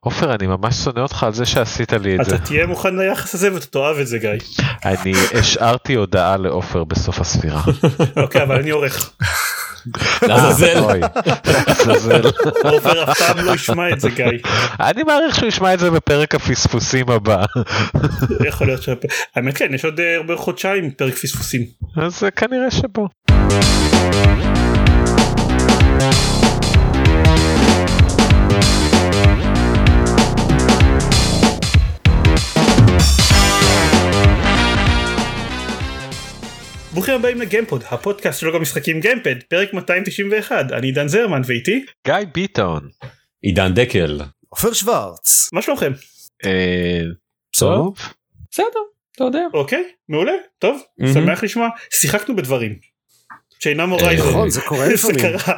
[0.00, 2.34] עופר אני ממש שונא אותך על זה שעשית לי את זה.
[2.34, 4.30] אתה תהיה מוכן ליחס הזה ואתה תאהב את זה גיא.
[4.84, 7.62] אני השארתי הודעה לעופר בסוף הספירה.
[8.22, 9.12] אוקיי אבל אני עורך.
[10.22, 11.00] לעזאזל.
[12.64, 14.24] עופר אף פעם לא ישמע את זה גיא.
[14.80, 17.44] אני מעריך שהוא ישמע את זה בפרק הפספוסים הבא.
[18.46, 18.88] יכול להיות ש...
[19.36, 21.62] האמת כן יש עוד אה, הרבה חודשיים פרק פספוסים.
[21.96, 23.08] אז אה, כנראה שבו.
[36.98, 42.14] ברוכים הבאים לגיימפוד הפודקאסט של לוגו משחקים גיימפד פרק 291 אני דן זרמן ואיתי גיא
[42.34, 42.88] ביטון.
[43.42, 44.20] עידן דקל.
[44.48, 45.48] עופר שוורץ.
[45.52, 45.92] מה שלומכם
[46.44, 47.00] אה,
[47.52, 47.76] בסדר.
[47.76, 47.96] טוב.
[48.50, 48.66] בסדר,
[49.16, 49.46] אתה יודע.
[49.54, 50.82] אוקיי מעולה טוב.
[51.14, 52.74] שמח לשמוע שיחקנו בדברים.
[53.58, 54.28] שאינם הורייזן.
[54.28, 55.38] נכון זה קורה זה לפעמים.
[55.38, 55.54] קרה.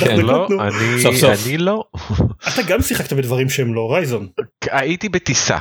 [0.00, 0.48] כן, לא.
[0.60, 1.30] אני סוף סוף.
[1.46, 1.84] אני לא.
[2.48, 4.28] אתה גם שיחקת בדברים שהם לא הורייזון.
[4.70, 5.58] הייתי בטיסה.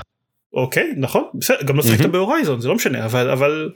[0.53, 2.05] אוקיי נכון בסדר גם לא שיחקת.
[2.05, 3.69] ב Horizon זה לא משנה אבל אבל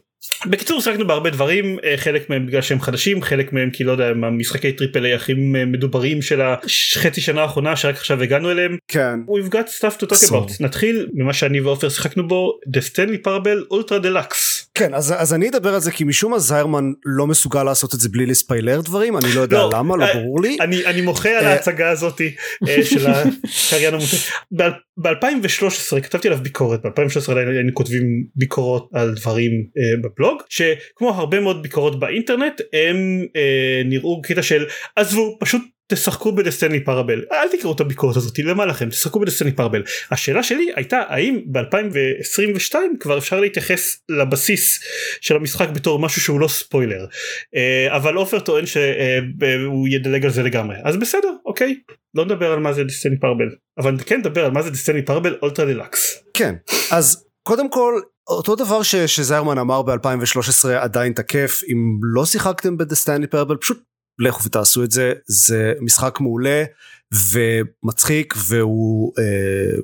[0.46, 4.08] בקיצור שיחקנו בהרבה דברים אה, חלק מהם בגלל שהם חדשים חלק מהם כי לא יודע
[4.08, 5.34] הם המשחקי triple A הכי
[5.68, 9.20] מדוברים של החצי שנה האחרונה שרק עכשיו הגענו אליהם כן.
[9.28, 13.74] We've got stuff to talk about נתחיל ממה שאני ועופר שיחקנו בו The Stanley Parable
[13.74, 14.61] Ultra Deluxe.
[14.74, 18.00] כן אז, אז אני אדבר על זה כי משום מה זיירמן לא מסוגל לעשות את
[18.00, 20.58] זה בלי לספיילר דברים אני לא יודע לא, למה לא אה, ברור לי.
[20.62, 21.52] אני אני מוחה על אה.
[21.52, 22.36] ההצגה הזאתי
[22.68, 24.18] אה, של הקריין המוטה.
[25.02, 28.04] ב-2013 כתבתי עליו ביקורת ב-2013 היינו כותבים
[28.36, 34.66] ביקורות על דברים אה, בבלוג שכמו הרבה מאוד ביקורות באינטרנט הם אה, נראו קטע של
[34.96, 35.62] עזבו פשוט.
[35.94, 37.22] תשחקו בדסטני פרבל.
[37.32, 38.90] אל תקראו את הביקורת הזאת למה לכם?
[38.90, 39.84] תשחקו בדסטני פרבל.
[40.12, 44.80] השאלה שלי הייתה האם ב2022 כבר אפשר להתייחס לבסיס
[45.22, 47.06] של המשחק בתור משהו שהוא לא ספוילר?
[47.56, 50.76] אה, אבל עופר טוען שהוא ידלג על זה לגמרי.
[50.84, 51.76] אז בסדר אוקיי.
[52.16, 53.50] לא נדבר על מה זה דה Stanley Parable.
[53.78, 56.56] אבל כן נדבר על מה זה דה Stanley Parable Ultra Deluxe כן.
[56.92, 57.94] אז קודם כל
[58.28, 63.84] אותו דבר ש, שזיירמן אמר ב2013 עדיין תקף אם לא שיחקתם ב-The Stanley Parable פשוט
[64.22, 66.64] לכו ותעשו את זה זה משחק מעולה
[67.34, 69.80] ומצחיק והוא אה,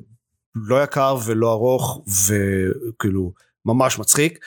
[0.55, 3.33] לא יקר ולא ארוך וכאילו
[3.65, 4.39] ממש מצחיק.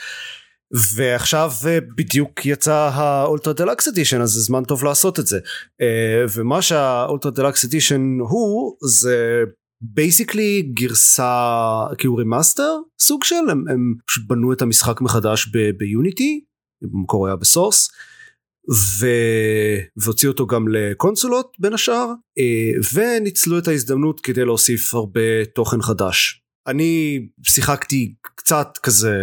[0.96, 5.38] ועכשיו אה, בדיוק יצא ה-Ultra Deluxe Edition אז זה זמן טוב לעשות את זה.
[5.80, 9.44] אה, ומה שה-Ultra Deluxe Edition הוא זה
[9.80, 15.46] basically גרסה כאילו remaster סוג של הם, הם פשוט בנו את המשחק מחדש
[15.78, 16.44] ביוניטי
[16.82, 17.90] במקור היה ב-Source
[18.72, 19.06] ו...
[19.96, 22.06] והוציאו אותו גם לקונסולות בין השאר
[22.38, 26.42] אה, וניצלו את ההזדמנות כדי להוסיף הרבה תוכן חדש.
[26.66, 29.16] אני שיחקתי קצת כזה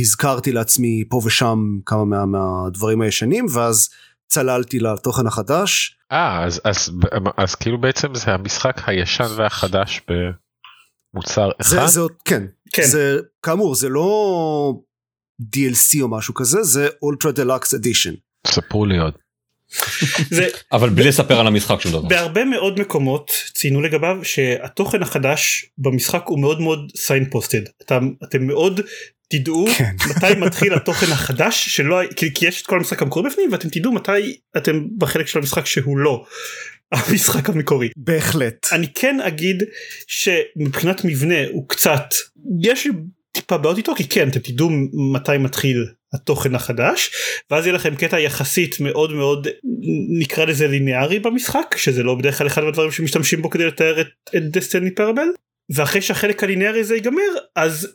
[0.00, 3.88] הזכרתי לעצמי פה ושם כמה מה, מהדברים הישנים ואז
[4.28, 6.90] צללתי לתוכן החדש אה אז אז
[7.36, 11.86] אז כאילו בעצם זה המשחק הישן והחדש במוצר זה, אחד.
[11.86, 14.74] זה עוד כן, כן זה כאמור זה לא
[15.42, 18.14] DLC או משהו כזה זה Ultra Deluxe Edition
[18.46, 19.14] ספרו לי עוד.
[20.30, 22.08] זה אבל בלי לספר על המשחק שום דבר.
[22.08, 28.80] בהרבה מאוד מקומות ציינו לגביו שהתוכן החדש במשחק הוא מאוד מאוד signposted אתם אתם מאוד
[29.28, 29.96] תדעו כן.
[30.10, 33.92] מתי מתחיל התוכן החדש שלא כי, כי יש את כל המשחק המקורי בפנים ואתם תדעו
[33.92, 36.24] מתי אתם בחלק של המשחק שהוא לא
[36.92, 37.88] המשחק המקורי.
[37.96, 39.62] בהחלט אני כן אגיד
[40.06, 42.14] שמבחינת מבנה הוא קצת
[42.62, 42.88] יש
[43.32, 44.70] טיפה בעיות איתו כי כן אתם תדעו
[45.14, 47.10] מתי מתחיל התוכן החדש
[47.50, 49.48] ואז יהיה לכם קטע יחסית מאוד מאוד
[50.18, 54.06] נקרא לזה ליניארי במשחק שזה לא בדרך כלל אחד מהדברים שמשתמשים בו כדי לתאר את,
[54.36, 55.28] את דסטיני פרבל
[55.70, 57.22] ואחרי שהחלק הליניארי הזה ייגמר
[57.56, 57.88] אז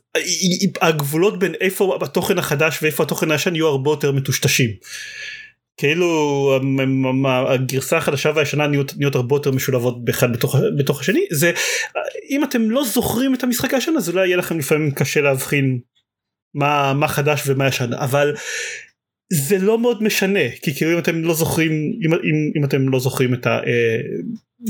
[0.82, 4.70] הגבולות בין איפה התוכן החדש ואיפה התוכן הישן יהיו הרבה יותר מטושטשים.
[5.78, 6.60] כאילו
[7.50, 11.52] הגרסה החדשה והישנה נהיות, נהיות הרבה יותר משולבות באחד בתוך, בתוך השני זה
[12.30, 15.80] אם אתם לא זוכרים את המשחק הישן אז אולי יהיה לכם לפעמים קשה להבחין
[16.56, 18.36] מה מה חדש ומה ישן אבל
[19.34, 23.00] זה לא מאוד משנה כי כאילו אם אתם לא זוכרים אם, אם, אם אתם לא
[23.00, 23.48] זוכרים את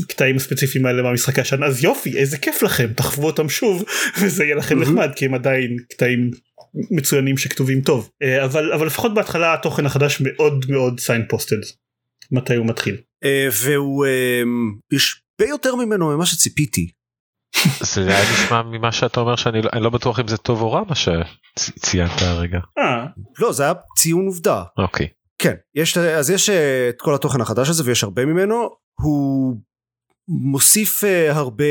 [0.02, 3.84] הקטעים הספציפיים האלה מהמשחק הישן אז יופי איזה כיף לכם תחוו אותם שוב
[4.20, 4.80] וזה יהיה לכם.
[4.80, 6.30] נחמד כי הם עדיין קטעים
[6.90, 11.56] מצוינים שכתובים טוב אה, אבל אבל לפחות בהתחלה התוכן החדש מאוד מאוד signposted
[12.32, 12.96] מתי הוא מתחיל.
[13.24, 14.42] אה, והוא אה,
[14.92, 16.90] יש הרבה יותר ממנו ממה שציפיתי
[17.80, 20.72] זה היה נשמע ממה שאתה אומר שאני לא, אני לא בטוח אם זה טוב או
[20.72, 22.58] רע מה שציינת הרגע.
[22.78, 23.06] אה,
[23.38, 25.08] לא זה היה ציון עובדה אוקיי.
[25.38, 28.68] כן יש אז יש אה, את כל התוכן החדש הזה ויש הרבה ממנו
[29.00, 29.56] הוא
[30.28, 31.64] מוסיף אה, הרבה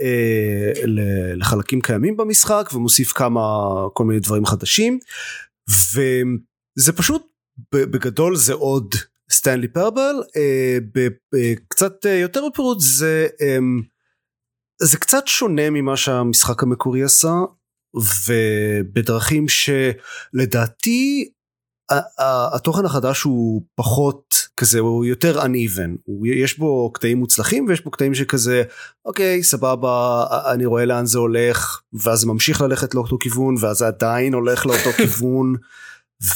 [0.00, 3.40] אה, ל- לחלקים קיימים במשחק ומוסיף כמה
[3.94, 4.98] כל מיני דברים חדשים
[5.94, 7.22] וזה פשוט
[7.72, 8.94] בגדול זה עוד
[9.30, 11.08] סטנלי פרבל אה, ב-
[11.68, 13.58] קצת אה, יותר בפירוט זה אה,
[14.82, 17.34] זה קצת שונה ממה שהמשחק המקורי עשה
[17.96, 21.30] ובדרכים שלדעתי
[22.54, 26.12] התוכן החדש הוא פחות כזה הוא יותר uneven.
[26.24, 28.62] יש בו קטעים מוצלחים ויש בו קטעים שכזה
[29.04, 34.66] אוקיי סבבה אני רואה לאן זה הולך ואז ממשיך ללכת לאותו כיוון ואז עדיין הולך
[34.66, 35.54] לאותו כיוון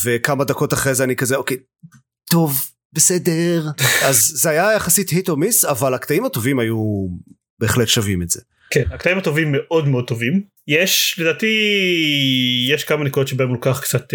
[0.04, 1.56] וכמה דקות אחרי זה אני כזה אוקיי
[2.30, 3.66] טוב בסדר
[4.08, 7.06] אז זה היה יחסית היט או מיס אבל הקטעים הטובים היו
[7.58, 8.40] בהחלט שווים את זה.
[8.72, 11.56] כן הקטעים הטובים מאוד מאוד טובים יש לדעתי
[12.68, 14.14] יש כמה נקודות שבהם לוקח קצת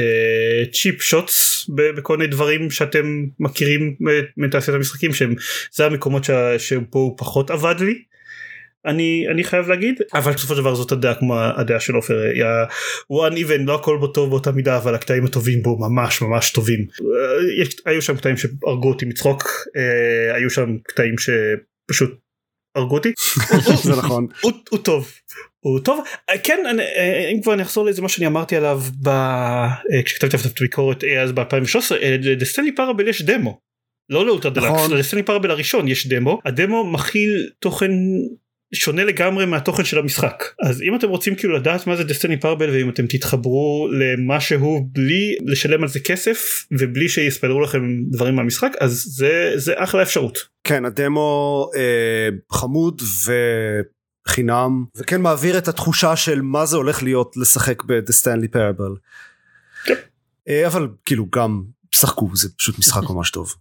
[0.74, 3.96] צ'יפ uh, שוטס בכל מיני דברים שאתם מכירים
[4.38, 5.36] מתעשיית המשחקים שהם
[5.74, 6.24] זה המקומות
[6.58, 8.02] שבו הוא פחות עבד לי.
[8.86, 12.24] אני אני חייב להגיד אבל בסופו של דבר זאת הדעה כמו הדעה של עופר
[13.08, 16.86] הוא uneven לא הכל בו טוב באותה מידה אבל הקטעים הטובים בו ממש ממש טובים
[17.62, 19.50] יש, היו שם קטעים שהרגו אותי מצחוק
[20.34, 22.27] היו שם קטעים שפשוט
[22.78, 23.14] הרגו אותי?
[23.84, 24.28] זה נכון.
[24.42, 25.12] הוא, הוא טוב.
[25.60, 26.04] הוא טוב.
[26.44, 26.84] כן אני,
[27.34, 29.10] אם כבר אני אחזור לאיזה מה שאני אמרתי עליו ב...
[30.06, 31.96] כשכתבתי את הביקורת אז ב2013
[32.40, 33.60] לסטנלי פארבל יש דמו.
[34.10, 36.40] לא לאולטרה דלקס לסטנלי פארבל הראשון יש דמו.
[36.46, 37.92] הדמו מכיל תוכן
[38.74, 42.70] שונה לגמרי מהתוכן של המשחק אז אם אתם רוצים כאילו לדעת מה זה דסטיני פרבל
[42.70, 47.80] ואם אתם תתחברו למשהו בלי לשלם על זה כסף ובלי שיספלרו לכם
[48.12, 50.38] דברים מהמשחק אז זה זה אחלה אפשרות.
[50.64, 53.02] כן הדמו אה, חמוד
[54.28, 58.92] וחינם וכן מעביר את התחושה של מה זה הולך להיות לשחק בדסטיני פרבל.
[59.86, 59.96] כן.
[60.50, 63.54] אה, אבל כאילו גם שחקו זה פשוט משחק ממש טוב.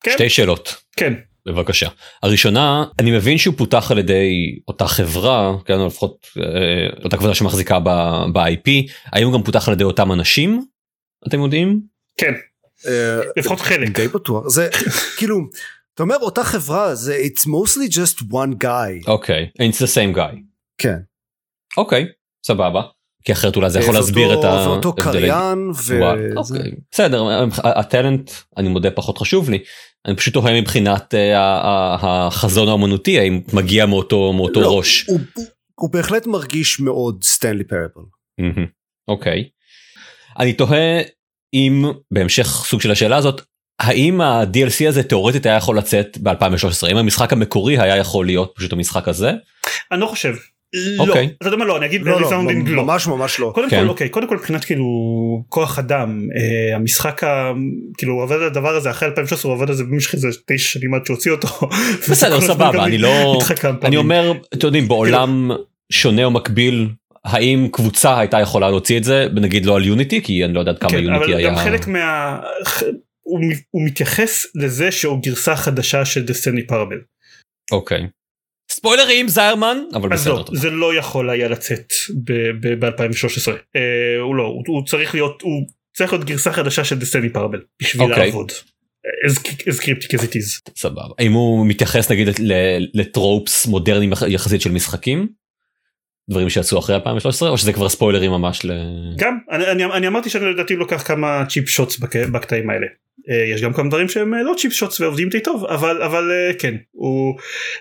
[0.00, 0.10] כן.
[0.10, 0.74] שתי שאלות.
[0.96, 1.14] כן.
[1.48, 1.88] בבקשה.
[2.22, 7.34] הראשונה, אני מבין שהוא פותח על ידי אותה חברה, כן, או לפחות אה, אותה קבוצה
[7.34, 7.80] שמחזיקה
[8.32, 10.64] ב-IP, האם הוא גם פותח על ידי אותם אנשים?
[11.28, 11.80] אתם יודעים?
[12.16, 12.32] כן.
[12.86, 13.88] אה, לפחות חלק.
[13.88, 14.48] די בטוח.
[14.48, 14.68] זה
[15.18, 15.38] כאילו,
[15.94, 19.06] אתה אומר אותה חברה זה it's mostly just one guy.
[19.06, 19.62] אוקיי, okay.
[19.62, 20.36] it's the same guy.
[20.78, 20.98] כן.
[21.76, 22.82] אוקיי, okay, סבבה.
[23.24, 24.68] כי אחרת אולי זה יכול להסביר את ה...
[24.68, 26.00] ואותו קריין ו...
[26.36, 27.24] אוקיי, בסדר,
[27.64, 29.58] הטלנט אני מודה פחות חשוב לי.
[30.06, 31.14] אני פשוט תוהה מבחינת
[32.02, 35.04] החזון האומנותי האם מגיע מאותו מאותו לא, ראש.
[35.06, 35.46] הוא, הוא,
[35.80, 38.02] הוא בהחלט מרגיש מאוד סטנלי פרבל.
[39.08, 39.48] אוקיי.
[40.38, 41.00] אני תוהה
[41.54, 43.42] אם בהמשך סוג של השאלה הזאת
[43.78, 48.72] האם ה-DLC הזה תאורטית היה יכול לצאת ב-2013 האם המשחק המקורי היה יכול להיות פשוט
[48.72, 49.32] המשחק הזה?
[49.92, 50.34] אני לא חושב.
[50.74, 53.50] לא, אתה יודע מה לא, אני אגיד לא, לא, ממש ממש לא.
[53.54, 54.84] קודם כל, אוקיי, קודם כל מבחינת כאילו
[55.48, 57.22] כוח אדם, אה, המשחק,
[57.98, 60.68] כאילו הוא עובד על הדבר הזה אחרי 2013 הוא עובד על זה במשך איזה תשע
[60.68, 61.48] שנים עד שהוציא אותו.
[62.10, 63.38] בסדר, סבבה, אני לא,
[63.84, 65.50] אני אומר, אתם יודעים, בעולם
[65.92, 66.88] שונה או מקביל,
[67.24, 70.78] האם קבוצה הייתה יכולה להוציא את זה, נגיד לא על יוניטי, כי אני לא יודעת
[70.78, 71.48] כמה יוניטי היה.
[71.48, 72.38] אבל גם חלק מה...
[73.70, 76.98] הוא מתייחס לזה שהוא גרסה חדשה של דסטיני פרבל.
[77.72, 78.06] אוקיי.
[78.78, 80.34] ספוילרים זיירמן אבל בסדר.
[80.34, 81.92] לא, זה לא יכול היה לצאת
[82.60, 85.66] ב-2013 אה, הוא לא הוא, הוא צריך להיות הוא
[85.96, 88.10] צריך להיות גרסה חדשה של דסטיני פרבל בשביל okay.
[88.10, 88.26] אוקיי.
[88.26, 88.52] לעבוד.
[89.68, 90.72] as cryptic as it is.
[90.76, 91.14] סבבה.
[91.18, 92.28] האם הוא מתייחס נגיד
[92.94, 95.28] לטרופס מודרניים יחסית של משחקים?
[96.30, 98.70] דברים שיצאו אחרי 2013 או שזה כבר ספוילרים ממש ל...
[99.16, 101.98] גם אני, אני, אני אמרתי שאני לדעתי לוקח כמה צ'יפ שוטס
[102.32, 102.86] בקטעים האלה.
[103.30, 106.30] אה, יש גם כמה דברים שהם אה, לא צ'יפ שוטס ועובדים די טוב אבל אבל
[106.30, 107.38] אה, כן הוא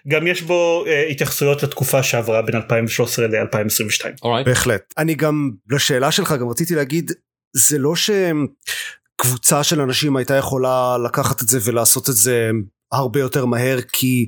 [0.08, 4.26] גם יש בו התייחסויות לתקופה שעברה בין 2013 ל-2022.
[4.26, 4.46] Right.
[4.46, 4.94] בהחלט.
[4.98, 7.12] אני גם לשאלה שלך גם רציתי להגיד
[7.54, 12.52] זה לא שקבוצה של אנשים הייתה יכולה לקחת את זה ולעשות את זה
[12.92, 14.28] הרבה יותר מהר כי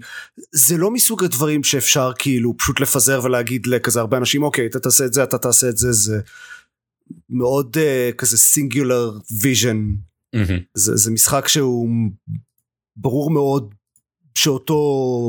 [0.52, 5.06] זה לא מסוג הדברים שאפשר כאילו פשוט לפזר ולהגיד לכזה הרבה אנשים אוקיי אתה תעשה
[5.06, 6.20] את זה אתה תעשה את זה זה
[7.30, 9.86] מאוד uh, כזה singular vision
[10.36, 10.62] Mm-hmm.
[10.74, 11.90] זה, זה משחק שהוא
[12.96, 13.74] ברור מאוד
[14.36, 14.82] שאותו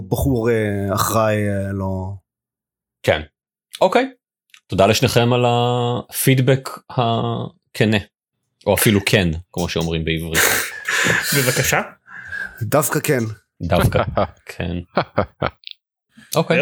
[0.09, 2.12] בחור אה, אחראי אה, לא.
[3.02, 3.21] כן.
[3.80, 4.11] אוקיי.
[4.66, 7.99] תודה לשניכם על הפידבק הכנה.
[8.66, 10.42] או אפילו כן כמו שאומרים בעברית.
[11.37, 11.80] בבקשה.
[12.62, 13.21] דווקא כן.
[13.62, 14.02] דווקא
[14.47, 14.76] כן.
[16.37, 16.61] אוקיי.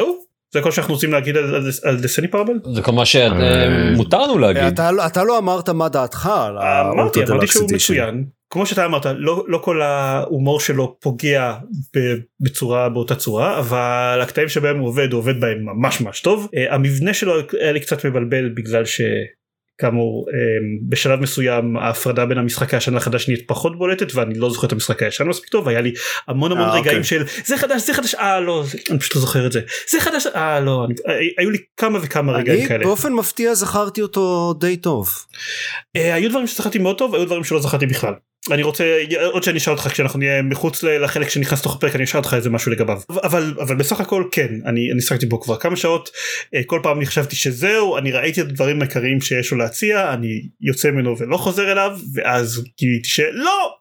[0.52, 1.36] זה כל שאנחנו רוצים להגיד
[1.82, 2.52] על דסני פרבל?
[2.74, 4.80] זה כל מה שמותר לנו להגיד.
[5.06, 9.58] אתה לא אמרת מה דעתך על אמרתי אמרתי שהוא מצוין כמו שאתה אמרת לא לא
[9.58, 11.54] כל ההומור שלו פוגע
[12.40, 17.14] בצורה באותה צורה אבל הקטעים שבהם הוא עובד הוא עובד בהם ממש ממש טוב המבנה
[17.14, 19.00] שלו היה לי קצת מבלבל בגלל ש...
[19.78, 24.66] כאמור אמ, בשלב מסוים ההפרדה בין המשחק הישן לחדש נהיית פחות בולטת ואני לא זוכר
[24.66, 25.92] את המשחק הישן מספיק טוב היה לי
[26.28, 27.04] המון המון 아, אה, רגעים אוקיי.
[27.04, 30.26] של זה חדש זה חדש אה לא אני פשוט לא זוכר את זה זה חדש
[30.26, 32.76] אה לא אני, אה, היו לי כמה וכמה רגעים כאלה.
[32.76, 35.08] אני באופן מפתיע זכרתי אותו די טוב.
[35.96, 38.14] אה, היו דברים שזכרתי מאוד טוב היו דברים שלא זכרתי בכלל.
[38.50, 38.98] אני רוצה
[39.32, 42.50] עוד שאני אשאל אותך כשאנחנו נהיה מחוץ לחלק שנכנס לתוך הפרק אני אשאל אותך איזה
[42.50, 43.00] משהו לגביו.
[43.22, 46.10] אבל אבל בסך הכל כן אני אני שחקתי בו כבר כמה שעות.
[46.54, 50.42] אה, כל פעם אני חשבתי שזהו אני ראיתי את הדברים העיקריים שיש לו להציע אני
[50.60, 53.74] יוצא ממנו ולא חוזר אליו ואז גיליתי שלא.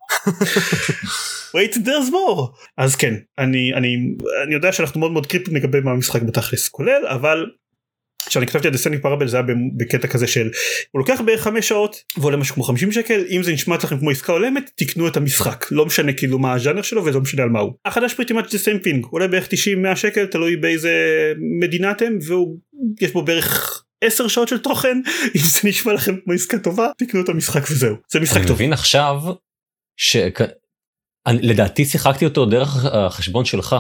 [1.56, 2.42] wait there's more!
[2.78, 3.98] אז כן אני אני
[4.44, 7.46] אני יודע שאנחנו מאוד מאוד קריפטים לגבי מה המשחק בתכלס כולל אבל
[8.28, 9.46] כשאני כתבתי את דסטני פרבל זה היה
[9.78, 10.50] בקטע כזה של
[10.92, 14.10] הוא לוקח בערך 5 שעות ועולה משהו כמו 50 שקל אם זה נשמע לכם כמו
[14.10, 17.60] עסקה הולמת תקנו את המשחק לא משנה כאילו מה הז'אנר שלו ולא משנה על מה
[17.60, 17.74] הוא.
[17.86, 20.92] החדש פריטי מאץ' זה סיים פינג עולה בערך 90-100 שקל תלוי באיזה
[21.60, 22.58] מדינה אתם והוא
[23.02, 24.98] יש בו בערך 10 שעות של תוכן
[25.36, 28.56] אם זה נשמע לכם כמו עסקה טובה תקנו את המשחק וזהו זה משחק אני טוב.
[28.56, 29.22] מבין עכשיו
[29.98, 33.76] שלדעתי שיחקתי אותו דרך החשבון שלך.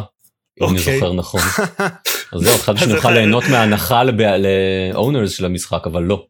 [0.61, 0.99] אם אני אוקיי.
[0.99, 1.41] זוכר נכון.
[2.33, 6.25] אז זהו, חשבתי שנוכל ליהנות מההנחה ל-owners של המשחק אבל לא.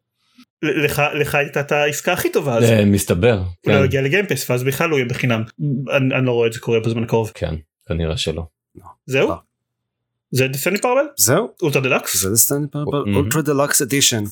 [0.62, 3.38] לך לך הייתה את העסקה הכי טובה אז זה מסתבר.
[3.38, 5.42] הוא כן, לא יגיע ל-Game Pass ואז בכלל הוא יהיה בחינם
[5.90, 7.54] אני לא רואה את זה קורה בזמן הקרוב כן,
[7.88, 8.42] כנראה שלא.
[9.06, 9.36] זהו אה.
[10.30, 13.14] זה דסטני פרבל זהו אולטרה דלקס זה דסטני פרבל.
[13.14, 14.24] אולטרה דלקס אדישן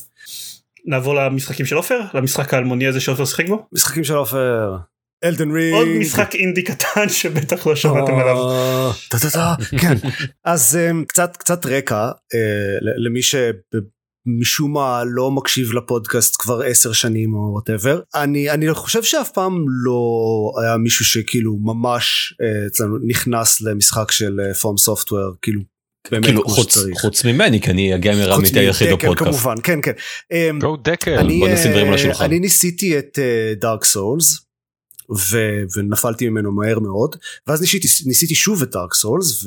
[0.87, 4.77] נעבור למשחקים של עופר למשחק האלמוני הזה שעופר שיחק בו משחקים של עופר
[5.29, 8.93] Elden Ring עוד משחק אינדי קטן שבטח לא שמעתם עליו אה,
[9.33, 9.95] טה, כן
[10.45, 12.37] אז um, קצת קצת רקע uh,
[12.81, 19.31] למי שמשום מה לא מקשיב לפודקאסט כבר עשר שנים או whatever אני אני חושב שאף
[19.31, 20.01] פעם לא
[20.63, 25.61] היה מישהו שכאילו ממש uh, אצלנו נכנס למשחק של FromSoftware כאילו
[26.23, 26.79] כאילו חוץ.
[27.01, 29.31] חוץ ממני כי אני הגיימר האמיתי היחיד בפודקאסט.
[29.31, 29.93] כמובן כן כן
[30.33, 31.19] אמ, go דקל.
[31.19, 32.25] אני, בוא נשים דברים על אה, השולחן.
[32.25, 33.19] אני ניסיתי את
[33.61, 34.46] Dark Souls
[35.77, 39.45] ונפלתי ממנו מהר מאוד ואז ניסיתי, ניסיתי שוב את Dark Souls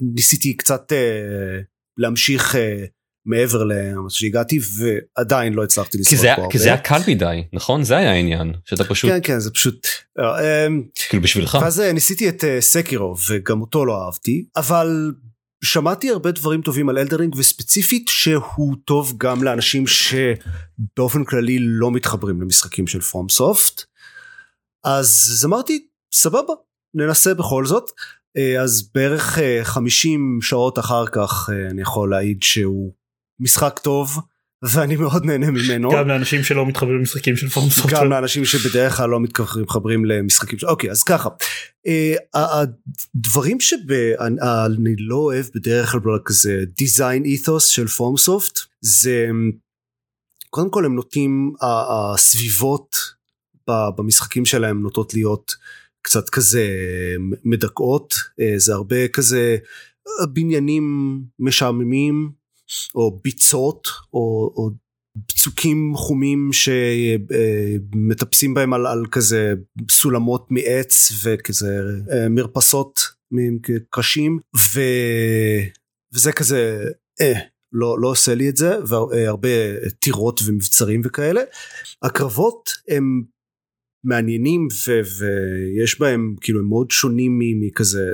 [0.00, 1.60] וניסיתי קצת אה,
[1.98, 2.84] להמשיך אה,
[3.26, 6.82] מעבר למה שהגעתי ועדיין לא הצלחתי היה- פה כי זה הרבה.
[6.90, 9.86] היה קל מדי נכון זה היה העניין שאתה פשוט כן כן זה פשוט
[10.18, 11.58] אה, אמ, כאילו בשבילך.
[11.62, 15.12] ואז ניסיתי את Sekiro וגם אותו לא אהבתי אבל
[15.64, 21.90] שמעתי הרבה דברים טובים על Elden Ring וספציפית שהוא טוב גם לאנשים שבאופן כללי לא
[21.90, 23.82] מתחברים למשחקים של FromSoft
[24.84, 26.52] אז אמרתי סבבה
[26.94, 27.90] ננסה בכל זאת
[28.36, 32.92] אה, אז בערך אה, 50 שעות אחר כך אה, אני יכול להעיד שהוא
[33.40, 34.18] משחק טוב
[34.62, 35.90] ואני מאוד נהנה ממנו.
[35.90, 38.00] גם לאנשים שלא מתחברים למשחקים של פורום סופטוור.
[38.00, 41.28] גם לאנשים שבדרך כלל לא מתחברים למשחקים של אוקיי אז ככה
[41.86, 49.28] אה, הדברים שאני לא אוהב בדרך כלל כזה דיזיין איתוס של פורם סופט זה
[50.50, 52.96] קודם כל הם נוטים הסביבות
[53.96, 55.54] במשחקים שלהם נוטות להיות
[56.02, 56.66] קצת כזה
[57.44, 59.56] מדכאות אה, זה הרבה כזה
[60.20, 62.30] אה, בניינים משעממים
[62.94, 64.70] או ביצות או, או
[65.16, 66.50] בצוקים חומים
[67.92, 69.54] שמטפסים בהם על, על כזה
[69.90, 71.80] סולמות מעץ וכזה
[72.12, 73.00] אה, מרפסות
[73.90, 74.38] קשים
[74.74, 74.80] ו...
[76.14, 76.84] וזה כזה
[77.20, 77.32] אה,
[77.72, 79.48] לא, לא עושה לי את זה והרבה
[79.98, 81.40] טירות ומבצרים וכאלה.
[82.02, 83.22] הקרבות הם
[84.04, 88.12] מעניינים ו, ויש בהם כאילו הם מאוד שונים מכזה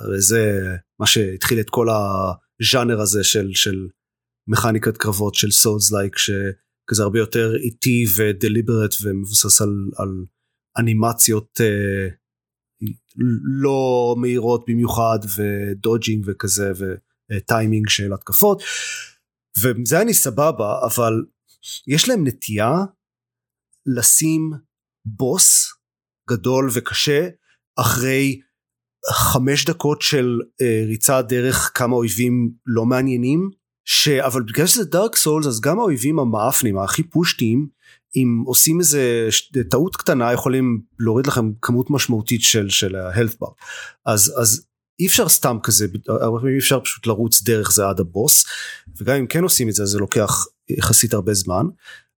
[0.00, 3.88] הרי זה מה שהתחיל את כל הז'אנר הזה של של
[4.48, 10.24] מכניקת קרבות של סולס לייק שכזה הרבה יותר איטי ודליברט ומבוסס על, על
[10.78, 12.08] אנימציות אה,
[13.62, 16.72] לא מהירות במיוחד ודודג'ינג וכזה
[17.32, 18.62] וטיימינג של התקפות.
[19.58, 21.24] וזה אני סבבה אבל
[21.86, 22.70] יש להם נטייה
[23.86, 24.50] לשים
[25.04, 25.72] בוס
[26.30, 27.28] גדול וקשה
[27.76, 28.40] אחרי
[29.10, 33.50] חמש דקות של אה, ריצה דרך כמה אויבים לא מעניינים
[33.84, 34.08] ש...
[34.08, 37.68] אבל בגלל שזה דארק סולס אז גם האויבים המאפנים הכי פושטיים
[38.16, 39.52] אם עושים איזה ש...
[39.70, 43.52] טעות קטנה יכולים להוריד לכם כמות משמעותית של של ה-health bar.
[44.06, 44.66] אז אז
[45.00, 48.44] אי אפשר סתם כזה הרבה פעמים אי אפשר פשוט לרוץ דרך זה עד הבוס
[48.96, 51.66] וגם אם כן עושים את זה זה לוקח יחסית הרבה זמן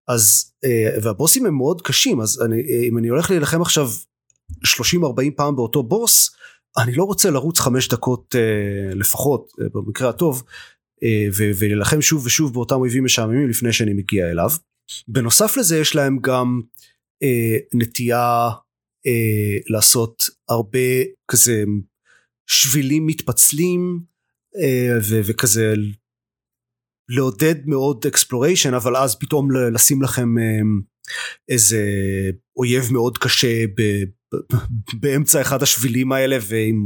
[0.08, 3.88] אז אה, והבוסים הם מאוד קשים אז אני, אה, אם אני הולך להילחם עכשיו
[4.66, 4.66] 30-40
[5.36, 6.30] פעם באותו בוס
[6.78, 10.42] אני לא רוצה לרוץ חמש דקות אה, לפחות במקרה הטוב
[11.58, 14.50] ולהילחם שוב ושוב באותם אויבים משעממים לפני שאני מגיע אליו.
[15.08, 16.60] בנוסף לזה יש להם גם
[17.22, 18.48] אה, נטייה
[19.06, 20.78] אה, לעשות הרבה
[21.28, 21.64] כזה
[22.46, 24.00] שבילים מתפצלים
[24.56, 25.74] אה, וכזה
[27.08, 30.60] לעודד מאוד אקספלוריישן אבל אז פתאום לשים לכם אה,
[31.48, 31.82] איזה
[32.56, 34.04] אויב מאוד קשה ב-
[35.00, 36.84] באמצע אחד השבילים האלה ועם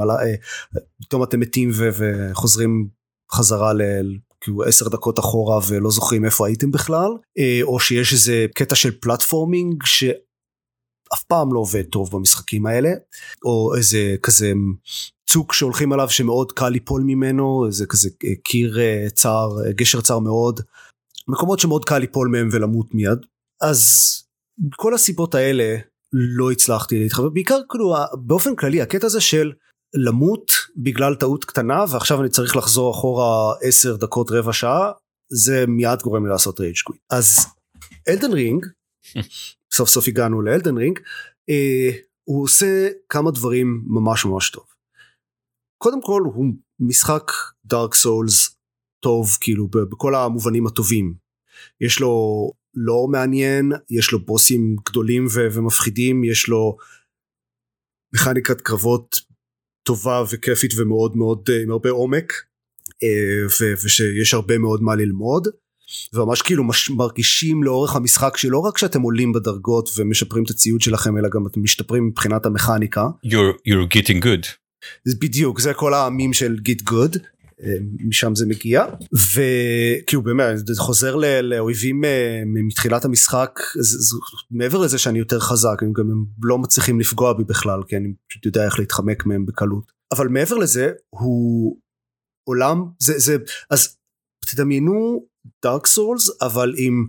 [1.02, 2.88] פתאום אתם מתים ו- וחוזרים
[3.32, 3.82] חזרה ל...
[4.40, 7.10] כאילו עשר דקות אחורה ולא זוכרים איפה הייתם בכלל
[7.62, 9.82] או שיש איזה קטע של פלטפורמינג
[11.14, 12.90] אף פעם לא עובד טוב במשחקים האלה
[13.44, 14.52] או איזה כזה
[15.32, 18.10] צוק שהולכים עליו שמאוד קל ליפול ממנו איזה כזה
[18.44, 18.78] קיר
[19.14, 20.60] צר גשר צר מאוד.
[21.28, 23.18] מקומות שמאוד קל ליפול מהם ולמות מיד.
[23.62, 23.82] אז
[24.76, 25.76] כל הסיבות האלה
[26.12, 27.28] לא הצלחתי להתחבר.
[27.28, 29.52] בעיקר כאילו באופן כללי הקטע הזה של
[29.94, 34.92] למות בגלל טעות קטנה ועכשיו אני צריך לחזור אחורה 10 דקות רבע שעה
[35.32, 37.46] זה מיד גורם לי לעשות rage quit אז
[38.08, 38.66] Elden Ring
[39.76, 40.98] סוף סוף הגענו ל-Elden Ring
[41.50, 41.90] אה,
[42.24, 44.64] הוא עושה כמה דברים ממש ממש טוב
[45.82, 46.46] קודם כל הוא
[46.80, 47.32] משחק
[47.64, 48.56] Dark Souls
[49.02, 51.14] טוב כאילו בכל המובנים הטובים
[51.80, 52.12] יש לו
[52.74, 56.76] לא מעניין יש לו בוסים גדולים ו- ומפחידים יש לו
[58.14, 59.16] מכניקת קרבות
[59.82, 62.32] טובה וכיפית ומאוד מאוד אה, עם הרבה עומק
[63.02, 65.48] אה, ו- ושיש הרבה מאוד מה ללמוד
[66.14, 71.18] וממש כאילו מש- מרגישים לאורך המשחק שלא רק שאתם עולים בדרגות ומשפרים את הציוד שלכם
[71.18, 73.06] אלא גם אתם משתפרים מבחינת המכניקה.
[73.26, 74.59] You're, you're getting good.
[75.18, 77.18] בדיוק זה כל העמים של get good
[77.62, 78.84] אה, משם זה מגיע.
[79.12, 84.16] וכאילו באמת זה חוזר ל- לאויבים אה, מתחילת המשחק זה, זה,
[84.50, 88.12] מעבר לזה שאני יותר חזק הם גם הם לא מצליחים לפגוע בי בכלל כי אני
[88.28, 89.92] פשוט יודע איך להתחמק מהם בקלות.
[90.12, 91.76] אבל מעבר לזה הוא
[92.48, 93.36] עולם זה זה
[93.70, 93.96] אז
[94.46, 95.26] תדמיינו
[95.64, 97.06] Dark Souls אבל עם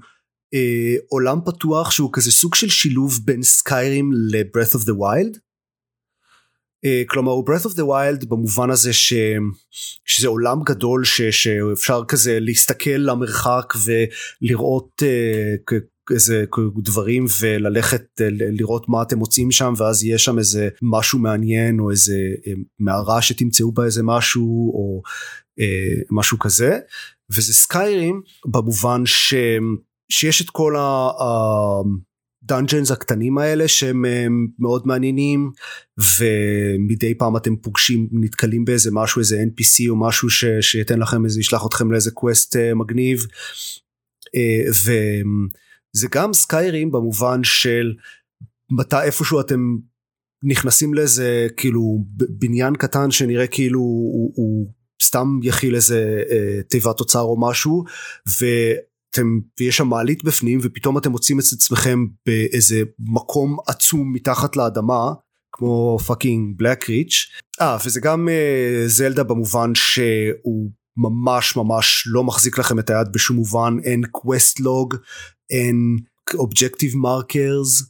[0.54, 5.38] אה, עולם פתוח שהוא כזה סוג של שילוב בין סקיירים לברית אוף דה ווילד
[7.08, 9.14] כלומר הוא Breath of the Wild במובן הזה ש,
[10.06, 15.74] שזה עולם גדול ש, שאפשר כזה להסתכל למרחק ולראות uh,
[16.14, 16.46] איזה
[16.84, 21.92] דברים וללכת uh, לראות מה אתם מוצאים שם ואז יהיה שם איזה משהו מעניין או
[21.92, 22.18] איזה
[22.80, 25.02] מערה שתמצאו בה איזה משהו או
[25.60, 26.80] uh, משהו כזה.
[27.36, 29.34] וזה Skyrim במובן ש,
[30.12, 31.10] שיש את כל ה...
[32.44, 34.06] ה-dungeons הקטנים האלה שהם
[34.60, 35.52] מאוד מעניינים
[35.98, 41.40] ומדי פעם אתם פוגשים נתקלים באיזה משהו איזה NPC או משהו ש, שייתן לכם איזה
[41.40, 43.26] ישלח אתכם לאיזה quest uh, מגניב.
[44.28, 47.94] uh, וזה גם Skyrim במובן של
[48.72, 49.78] מתי איפשהו אתם
[50.44, 54.68] נכנסים לאיזה כאילו בניין קטן שנראה כאילו הוא, הוא
[55.04, 57.84] סתם יכיל איזה uh, תיבת אוצר או משהו
[58.28, 58.46] ו...
[59.12, 65.14] אתם ויש שם מעלית בפנים ופתאום אתם מוצאים את עצמכם באיזה מקום עצום מתחת לאדמה
[65.52, 67.28] כמו fucking Blackreach
[67.62, 73.38] אה וזה גם uh, Zelda במובן שהוא ממש ממש לא מחזיק לכם את היד בשום
[73.38, 73.78] מובן.
[73.84, 74.96] אין quest log
[75.50, 75.98] אין
[76.34, 77.84] objective markers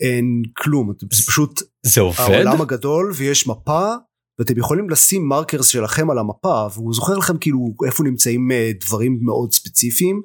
[0.00, 0.92] אין כלום.
[1.00, 2.20] זה פשוט זה עובד?
[2.20, 3.94] העולם הגדול ויש מפה
[4.38, 8.50] ואתם יכולים לשים markers שלכם על המפה והוא זוכר לכם כאילו איפה נמצאים
[8.80, 10.22] דברים מאוד ספציפיים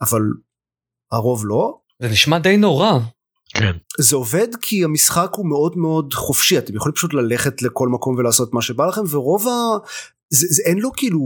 [0.00, 0.22] אבל
[1.12, 1.78] הרוב לא.
[2.02, 2.98] זה נשמע די נורא.
[3.54, 3.76] כן.
[3.98, 8.54] זה עובד כי המשחק הוא מאוד מאוד חופשי אתם יכולים פשוט ללכת לכל מקום ולעשות
[8.54, 9.50] מה שבא לכם ורוב ה...
[10.30, 11.20] זה, זה אין לו כאילו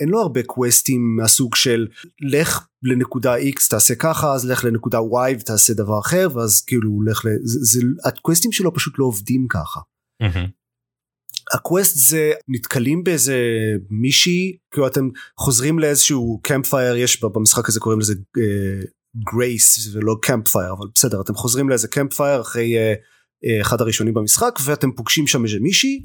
[0.00, 1.86] אין לו הרבה קווסטים מהסוג של
[2.20, 7.24] לך לנקודה x תעשה ככה אז לך לנקודה y ותעשה דבר אחר ואז כאילו לך
[7.24, 7.28] ל...
[7.44, 9.80] זה, זה, הקווסטים שלו פשוט לא עובדים ככה.
[10.22, 10.48] Mm-hmm.
[11.54, 13.36] ה quest זה נתקלים באיזה
[13.90, 14.56] מישהי?
[14.70, 15.08] כאילו אתם
[15.38, 18.14] חוזרים לאיזשהו campfire יש במשחק הזה קוראים לזה
[19.16, 24.14] grace uh, ולא campfire אבל בסדר אתם חוזרים לאיזה campfire אחרי uh, uh, אחד הראשונים
[24.14, 26.02] במשחק ואתם פוגשים שם איזה מישהי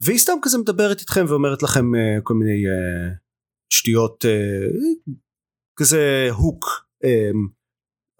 [0.00, 3.14] והיא סתם כזה מדברת איתכם ואומרת לכם uh, כל מיני uh,
[3.72, 5.12] שטויות uh,
[5.76, 7.56] כזה הוק um,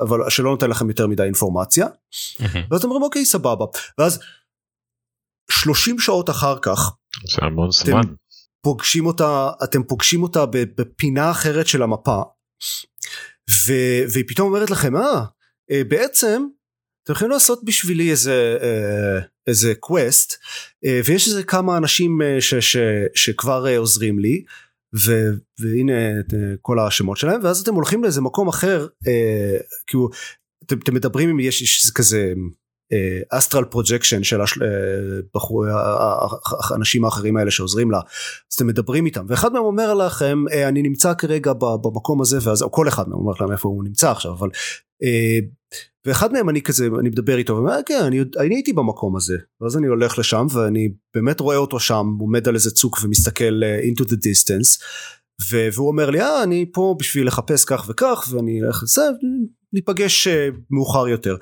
[0.00, 1.86] אבל שלא נותן לכם יותר מדי אינפורמציה.
[1.86, 2.58] Mm-hmm.
[2.70, 3.64] ואז אתם אומרים אוקיי סבבה.
[3.98, 4.20] ואז
[5.50, 6.92] 30 שעות אחר כך
[7.34, 8.00] זה המון זמן.
[8.62, 12.22] פוגשים אותה אתם פוגשים אותה בפינה אחרת של המפה
[13.50, 13.72] ו,
[14.12, 16.42] והיא פתאום אומרת לכם אה בעצם
[17.04, 20.32] אתם יכולים לעשות בשבילי איזה אה, איזה quest
[20.84, 22.76] אה, ויש איזה כמה אנשים ש, ש,
[23.14, 24.44] שכבר עוזרים לי
[25.04, 25.10] ו,
[25.60, 28.86] והנה את כל השמות שלהם ואז אתם הולכים לאיזה מקום אחר
[29.86, 30.08] כאילו
[30.64, 32.32] אתם, אתם מדברים אם יש, יש כזה
[33.30, 34.40] astral projection של
[36.70, 37.98] האנשים האחרים האלה שעוזרים לה.
[37.98, 42.70] אז אתם מדברים איתם ואחד מהם אומר לכם אני נמצא כרגע במקום הזה ואז או
[42.70, 44.48] כל אחד מהם אומר להם איפה הוא נמצא עכשיו אבל
[46.06, 49.76] ואחד מהם אני כזה אני מדבר איתו ואומר כן אני, אני הייתי במקום הזה ואז
[49.76, 54.16] אני הולך לשם ואני באמת רואה אותו שם עומד על איזה צוק ומסתכל into the
[54.16, 54.82] distance
[55.50, 59.02] והוא אומר לי אה אני פה בשביל לחפש כך וכך ואני אלך לזה
[59.72, 60.28] ניפגש
[60.70, 61.36] מאוחר יותר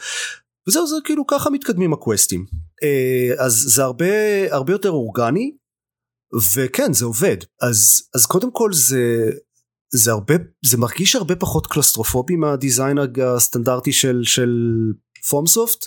[0.68, 2.46] וזהו זה כאילו ככה מתקדמים הקווסטים.
[3.38, 4.06] אז זה הרבה
[4.54, 5.50] הרבה יותר אורגני
[6.54, 7.36] וכן זה עובד.
[7.60, 9.30] אז אז קודם כל זה
[9.92, 12.98] זה הרבה זה מרגיש הרבה פחות קלסטרופובי מהדיזיין
[13.36, 14.50] הסטנדרטי של של
[15.28, 15.86] פומסופט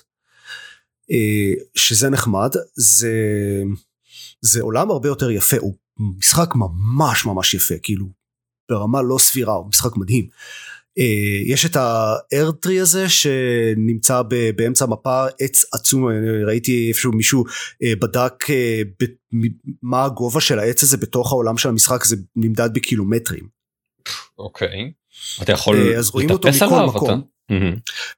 [1.12, 2.52] אה, שזה נחמד.
[2.76, 3.14] זה
[4.42, 5.58] זה עולם הרבה יותר יפה.
[5.58, 5.76] הוא
[6.18, 8.06] משחק ממש ממש יפה כאילו
[8.70, 10.28] ברמה לא סבירה הוא משחק מדהים.
[10.98, 14.22] אה, יש את הארטרי הזה שנמצא
[14.56, 16.06] באמצע המפה עץ עצום
[16.46, 17.44] ראיתי איפשהו מישהו
[17.84, 18.46] אה, בדק
[19.82, 23.48] מה הגובה של העץ הזה בתוך העולם של המשחק זה נמדד בקילומטרים.
[24.38, 24.92] אוקיי.
[25.42, 27.22] אתה יכול אז רואים אותו מכל מקום.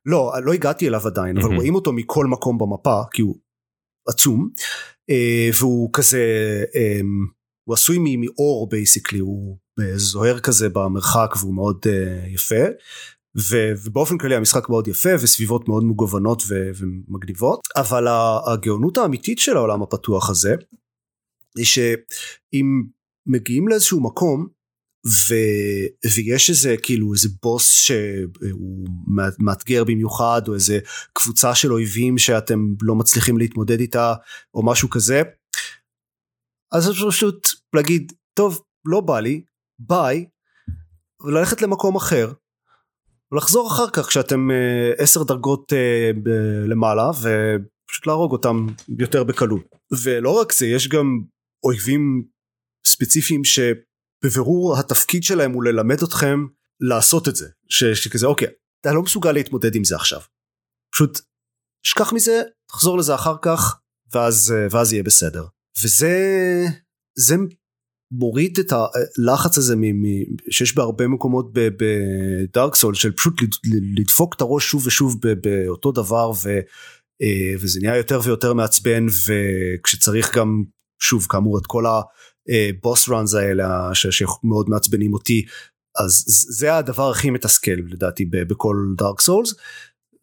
[0.06, 1.38] לא לא הגעתי אליו עדיין.
[1.38, 3.36] אבל רואים אותו מכל מקום במפה כי הוא
[4.08, 4.50] עצום
[5.10, 6.24] אה, והוא כזה
[6.76, 7.00] אה,
[7.70, 9.58] הוא עשוי מאור בייסיקלי הוא
[9.96, 12.66] זוהר כזה במרחק והוא מאוד אה, יפה.
[13.38, 17.60] ו, ובאופן כללי המשחק מאוד יפה וסביבות מאוד מגוונות ו, ומגניבות.
[17.76, 18.08] אבל
[18.54, 20.56] הגאונות האמיתית של העולם הפתוח הזה
[21.58, 22.84] היא שאם
[23.28, 24.48] מגיעים לאיזשהו מקום
[25.08, 25.36] ו,
[26.16, 28.88] ויש איזה כאילו איזה בוס שהוא
[29.40, 30.80] מאתגר במיוחד או איזה
[31.14, 34.14] קבוצה של אויבים שאתם לא מצליחים להתמודד איתה
[34.54, 35.22] או משהו כזה
[36.72, 39.44] אז פשוט להגיד טוב לא בא לי
[39.80, 40.26] ביי
[41.26, 42.34] וללכת למקום אחר
[43.32, 46.12] ולחזור אחר כך כשאתם אה, עשר דרגות אה,
[46.68, 48.66] למעלה ופשוט להרוג אותם
[49.00, 49.62] יותר בקלות.
[50.04, 51.06] ולא רק זה יש גם
[51.64, 52.24] אויבים
[52.88, 53.60] ספציפיים ש...
[54.24, 56.46] בבירור התפקיד שלהם הוא ללמד אתכם
[56.80, 57.48] לעשות את זה.
[57.70, 58.48] ש, שכזה אוקיי
[58.82, 60.20] אתה לא מסוגל להתמודד עם זה עכשיו.
[60.94, 61.20] פשוט
[61.84, 63.80] שכח מזה תחזור לזה אחר כך
[64.14, 65.46] ואז ואז יהיה בסדר
[65.84, 66.16] וזה
[67.18, 67.36] זה
[68.12, 70.06] מוריד את הלחץ הזה מ, מ,
[70.50, 73.34] שיש בהרבה מקומות בדארק סול של פשוט
[73.98, 76.50] לדפוק את הראש שוב ושוב באותו דבר ו,
[77.22, 80.64] אה, וזה נהיה יותר ויותר מעצבן וכשצריך גם
[81.02, 82.02] שוב כאמור את כל ה...
[82.84, 85.46] boss runs האלה שמאוד מעצבנים אותי
[86.00, 89.54] אז זה הדבר הכי מתסכל לדעתי בכל Dark Souls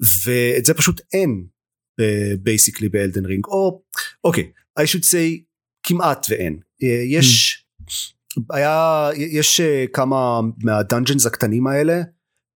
[0.01, 1.47] ואת זה פשוט אין
[2.43, 3.83] basically ב Elden Ring או
[4.25, 5.45] אוקיי I should say
[5.83, 6.59] כמעט ואין.
[7.11, 7.62] יש
[8.51, 12.03] היה יש אה, כמה מה dungeons הקטנים האלה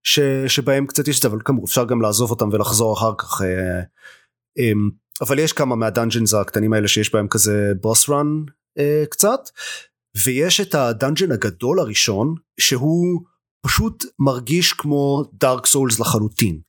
[0.02, 3.42] ש, שבהם קצת יש את זה אבל כמובן אפשר גם לעזוב אותם ולחזור אחר כך
[3.42, 3.80] אה,
[4.58, 8.26] אמ, אבל יש כמה מהדאנג'נס הקטנים האלה שיש בהם כזה בוס רן
[9.10, 9.40] קצת
[10.24, 13.20] ויש את הדאנג'ן הגדול הראשון שהוא
[13.66, 16.60] פשוט מרגיש כמו דארק סולס לחלוטין.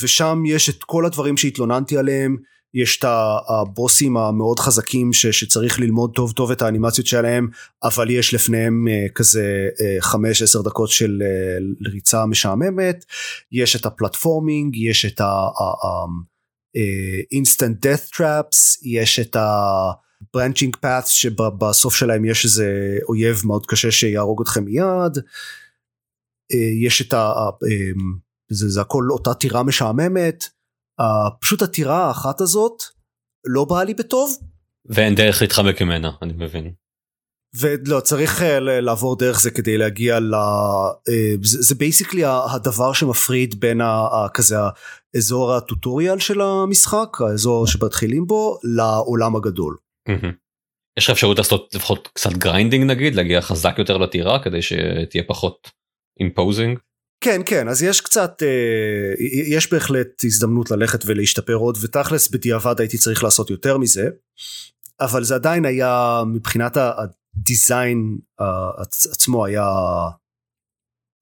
[0.00, 2.36] ושם יש את כל הדברים שהתלוננתי עליהם
[2.74, 3.04] יש את
[3.48, 7.48] הבוסים המאוד חזקים ש, שצריך ללמוד טוב טוב את האנימציות שלהם
[7.82, 11.24] אבל יש לפניהם uh, כזה uh, חמש עשר דקות של uh,
[11.90, 13.04] ריצה משעממת
[13.52, 16.26] יש את ה platforming יש את ה-instant
[17.86, 19.90] death traps יש את ה...
[20.34, 25.18] branching path שבסוף שלהם יש איזה אויב מאוד קשה שיהרוג אתכם מיד
[26.52, 27.32] אה, יש את ה...
[28.50, 30.44] זה, זה הכל אותה טירה משעממת
[31.40, 32.82] פשוט הטירה האחת הזאת
[33.46, 34.36] לא באה לי בטוב.
[34.86, 36.72] ואין דרך להתחמק ממנה אני מבין.
[37.60, 40.34] ולא צריך אה, לעבור דרך זה כדי להגיע ל...
[41.08, 43.80] אה, זה basically הדבר שמפריד בין
[44.34, 44.56] כזה
[45.14, 49.76] האזור ה tutorial של המשחק האזור שמתחילים בו לעולם הגדול.
[50.98, 55.70] יש לך אפשרות לעשות לפחות קצת grinding נגיד להגיע חזק יותר לטירה כדי שתהיה פחות
[56.20, 56.78] imposing.
[57.22, 59.14] כן כן אז יש קצת אה,
[59.56, 64.08] יש בהחלט הזדמנות ללכת ולהשתפר עוד ותכלס בדיעבד הייתי צריך לעשות יותר מזה
[65.00, 68.18] אבל זה עדיין היה מבחינת ה design
[69.12, 69.64] עצמו היה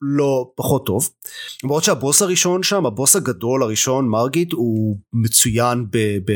[0.03, 1.11] לא פחות טוב.
[1.65, 5.99] למרות שהבוס הראשון שם הבוס הגדול הראשון Margit הוא מצוין ב...
[6.25, 6.33] ב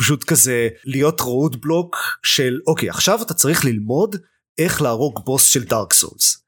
[0.00, 4.16] פשוט כזה להיות roadblock של אוקיי עכשיו אתה צריך ללמוד
[4.58, 6.41] איך להרוג בוס של Dark Souls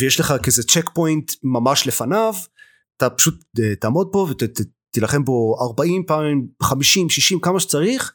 [0.00, 2.34] ויש לך כזה checkpoint ממש לפניו
[2.96, 8.12] אתה פשוט uh, תעמוד פה ותילחם בו 40 פעמים 50 60 כמה שצריך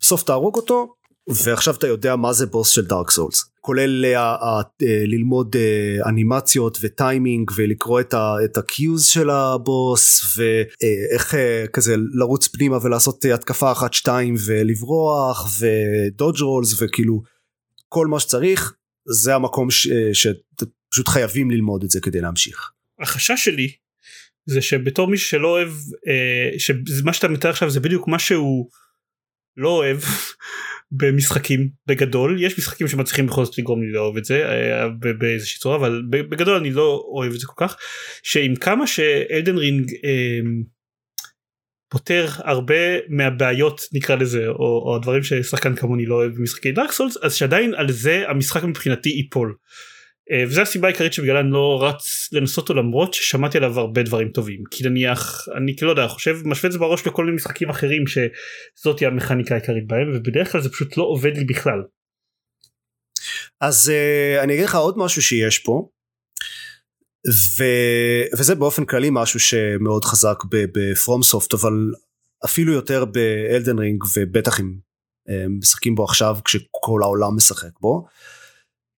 [0.00, 0.94] בסוף תהרוג אותו
[1.28, 5.56] ועכשיו אתה יודע מה זה בוס של דארק סולס כולל uh, uh, ללמוד
[6.06, 11.34] אנימציות וטיימינג ולקרוא את, הקיוז של הבוס ואיך
[11.72, 17.22] כזה לרוץ פנימה ולעשות התקפה אחת שתיים ולברוח ודודג' רולס וכאילו
[17.88, 18.74] כל מה שצריך
[19.06, 19.68] זה המקום
[20.12, 22.70] שפשוט חייבים ללמוד את זה כדי להמשיך.
[23.00, 23.72] החשש שלי
[24.46, 25.68] זה שבתור מישהו שלא אוהב
[26.08, 28.70] אה, שמה שאתה מתאר עכשיו זה בדיוק מה שהוא
[29.56, 29.98] לא אוהב
[30.98, 34.88] במשחקים בגדול יש משחקים שמצליחים בכל זאת לגרום לי לאהוב את זה אה,
[35.18, 37.76] באיזושהי צורה אבל בגדול אני לא אוהב את זה כל כך
[38.22, 40.40] שעם כמה שאלדן רינג אה,
[41.92, 42.74] פותר הרבה
[43.08, 47.74] מהבעיות נקרא לזה או, או הדברים ששחקן כמוני לא אוהב במשחקי דארק סולס אז שעדיין
[47.74, 49.54] על זה המשחק מבחינתי ייפול.
[50.30, 54.28] אה, וזו הסיבה העיקרית שבגללה אני לא רץ לנסות אותו למרות ששמעתי עליו הרבה דברים
[54.28, 57.70] טובים כי נניח אני כאילו לא יודע חושב משווה את זה בראש לכל מיני משחקים
[57.70, 61.82] אחרים שזאת היא המכניקה העיקרית בהם ובדרך כלל זה פשוט לא עובד לי בכלל.
[63.60, 65.88] אז uh, אני אגיד לך עוד משהו שיש פה
[67.28, 67.64] ו...
[68.38, 71.92] וזה באופן כללי משהו שמאוד חזק ב FromSoft אבל
[72.44, 74.74] אפילו יותר ב Elden Ring ובטח אם
[75.28, 78.06] uh, משחקים בו עכשיו כשכל העולם משחק בו.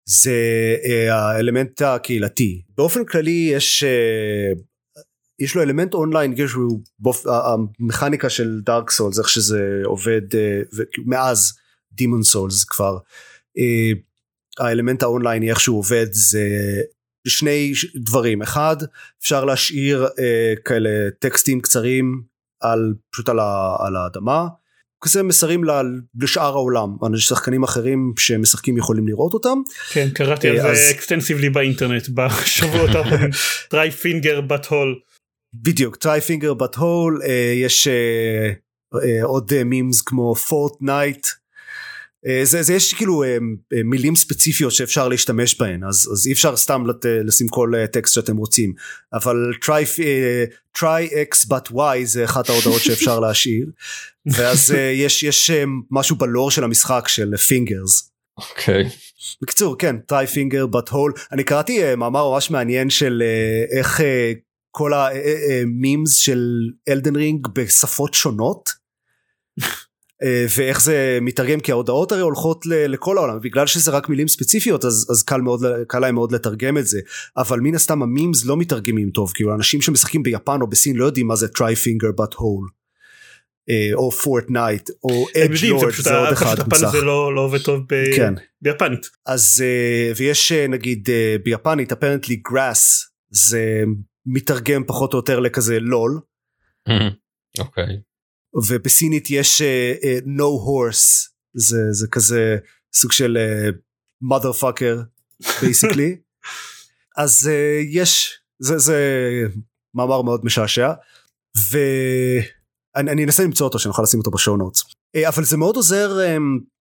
[0.04, 0.38] זה
[0.82, 4.58] uh, האלמנט הקהילתי באופן כללי יש uh,
[5.38, 7.26] יש לו אלמנט אונליין שהוא בופ...
[7.26, 10.22] המכניקה של Dark Souls איך שזה עובד
[11.06, 11.52] מאז
[11.92, 12.98] Demon's Souls כבר
[14.58, 16.48] האלמנט האונלייני איך שהוא עובד זה
[17.28, 18.76] שני דברים אחד
[19.22, 22.22] אפשר להשאיר uh, כאלה טקסטים קצרים
[22.60, 24.46] על פשוט על, ה, על האדמה
[25.04, 25.62] כזה מסרים
[26.20, 29.58] לשאר העולם שחקנים אחרים שמשחקים יכולים לראות אותם.
[29.92, 33.30] כן קראתי על זה extensively באינטרנט בשבועות האחרונים
[33.70, 35.00] try finger but hole.
[35.54, 37.20] בדיוק try finger but hole
[37.54, 41.26] יש uh, uh, עוד memes כמו Fortnite
[42.42, 43.24] זה, זה יש כאילו
[43.84, 48.36] מילים ספציפיות שאפשר להשתמש בהן אז, אז אי אפשר סתם לת, לשים כל טקסט שאתם
[48.36, 48.72] רוצים
[49.12, 49.98] אבל try,
[50.78, 53.66] try x but y זה אחת ההודעות שאפשר להשאיר
[54.26, 55.50] ואז יש יש
[55.90, 58.10] משהו בלור של המשחק של fingers.
[58.38, 58.88] אוקיי.
[59.42, 63.22] בקיצור כן try finger but hole אני קראתי מאמר ממש מעניין של
[63.78, 64.00] איך
[64.70, 66.48] כל ה memes של
[66.88, 68.70] Elden Ring בשפות שונות.
[70.56, 75.06] ואיך זה מתרגם כי ההודעות הרי הולכות לכל העולם בגלל שזה רק מילים ספציפיות אז,
[75.10, 77.00] אז קל מאוד קל להם מאוד לתרגם את זה
[77.36, 81.04] אבל מן הסתם ה memes לא מתרגמים טוב כאילו אנשים שמשחקים ביפן או בסין לא
[81.04, 82.84] יודעים מה זה try finger but hole
[83.94, 86.92] או Fortnite או edge lord זה עוד אחד מוצלח.
[86.92, 88.16] זה לא, לא עובד טוב ב...
[88.16, 88.34] כן.
[88.62, 89.10] ביפנית.
[89.26, 89.64] אז
[90.16, 91.08] ויש נגיד
[91.44, 93.82] ביפנית אפרנטלי גראס זה
[94.26, 96.20] מתרגם פחות או יותר לכזה לול.
[97.58, 98.13] אוקיי.
[98.54, 101.28] ובסינית יש uh, uh, no horse.
[101.54, 102.56] זה זה כזה
[102.94, 103.74] סוג של uh,
[104.32, 104.98] mother fucker
[105.44, 106.16] basically.
[107.22, 108.98] אז uh, יש זה זה
[109.94, 110.92] מאמר מאוד משעשע
[111.70, 114.82] ואני אנסה למצוא אותו שנוכל לשים אותו בשואו נוטס.
[114.82, 116.74] uh, אבל זה מאוד עוזר um,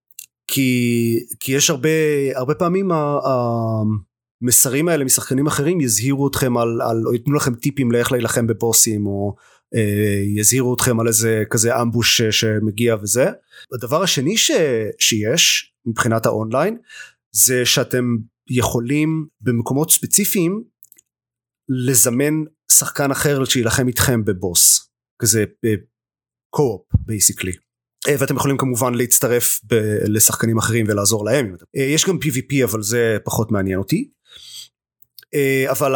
[0.47, 1.89] כי כי יש הרבה
[2.35, 2.91] הרבה פעמים
[4.41, 9.07] המסרים האלה משחקנים אחרים יזהירו אתכם על, על או ייתנו לכם טיפים לאיך להילחם בבוסים
[9.07, 9.43] או אה,
[10.37, 13.25] יזהירו אתכם על איזה כזה אמבוש שמגיע וזה.
[13.73, 14.51] הדבר השני ש,
[14.99, 16.77] שיש מבחינת האונליין
[17.31, 18.17] זה שאתם
[18.49, 20.63] יכולים במקומות ספציפיים
[21.69, 22.33] לזמן
[22.71, 24.89] שחקן אחר שיילחם איתכם בבוס.
[25.21, 25.43] כזה
[26.49, 27.51] co-op basically
[28.19, 33.17] ואתם יכולים כמובן להצטרף ב- לשחקנים אחרים ולעזור להם אה, יש גם pvp אבל זה
[33.23, 34.09] פחות מעניין אותי.
[35.33, 35.95] אה, אבל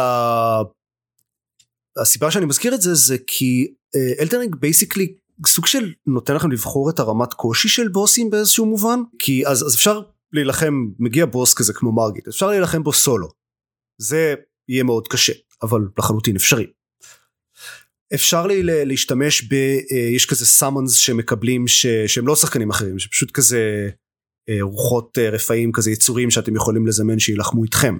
[2.00, 3.74] הסיבה שאני מזכיר את זה זה כי
[4.20, 5.14] Elden Ring uh, basically
[5.46, 9.74] סוג של נותן לכם לבחור את הרמת קושי של בוסים באיזשהו מובן כי אז, אז
[9.74, 10.00] אפשר
[10.32, 13.28] להילחם מגיע בוס כזה כמו Margit אפשר להילחם בו סולו
[14.00, 14.34] זה
[14.68, 15.32] יהיה מאוד קשה
[15.62, 16.66] אבל לחלוטין אפשרי.
[18.14, 19.54] אפשר לי להשתמש ב...
[19.54, 23.88] uh, יש כזה סאמונס שמקבלים ש, שהם לא שחקנים אחרים שפשוט כזה
[24.50, 27.98] uh, רוחות uh, רפאים כזה יצורים שאתם יכולים לזמן שיילחמו איתכם.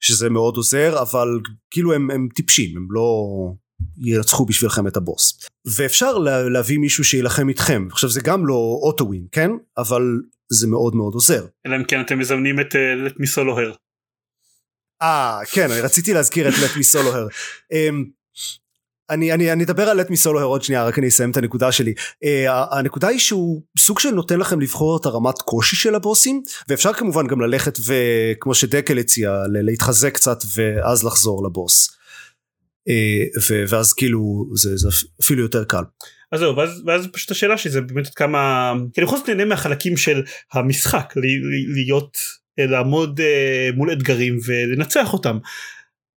[0.00, 1.28] שזה מאוד עוזר אבל
[1.70, 3.26] כאילו הם, הם טיפשים הם לא
[3.96, 9.06] יירצחו בשבילכם את הבוס ואפשר לה, להביא מישהו שיילחם איתכם עכשיו זה גם לא אוטו
[9.06, 10.02] ווין כן אבל
[10.50, 11.46] זה מאוד מאוד עוזר.
[11.66, 12.74] אלא אם כן אתם מזמנים את
[13.06, 13.72] לט מסולוהר.
[15.02, 17.26] אה כן אני רציתי להזכיר את לט מסולוהר.
[19.10, 21.94] אני, אני, אני אדבר על לט מסולוהר עוד שנייה רק אני אסיים את הנקודה שלי.
[21.98, 22.26] uh,
[22.70, 27.26] הנקודה היא שהוא סוג של נותן לכם לבחור את הרמת קושי של הבוסים ואפשר כמובן
[27.26, 31.88] גם ללכת וכמו שדקל הציע להתחזק קצת ואז לחזור לבוס.
[32.88, 34.88] uh, ו, ואז כאילו זה, זה
[35.22, 35.82] אפילו יותר קל.
[36.32, 39.28] אז זהו ואז, ואז פשוט השאלה שלי זה באמת עד כמה כי אני יכול להיות
[39.28, 41.14] נהנה מהחלקים של המשחק
[41.74, 42.18] להיות
[42.58, 45.38] לעמוד uh, מול אתגרים ולנצח אותם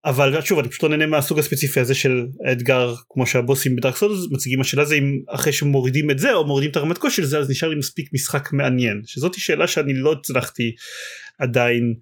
[0.05, 4.19] אבל שוב אני פשוט לא נהנה מהסוג הספציפי הזה של האתגר כמו שהבוסים בדארק סולס
[4.31, 7.51] מציגים השאלה זה אם אחרי שמורידים את זה או מורידים את הרמת קושי לזה אז
[7.51, 10.75] נשאר לי מספיק משחק מעניין שזאת שאלה שאני לא הצלחתי
[11.39, 11.95] עדיין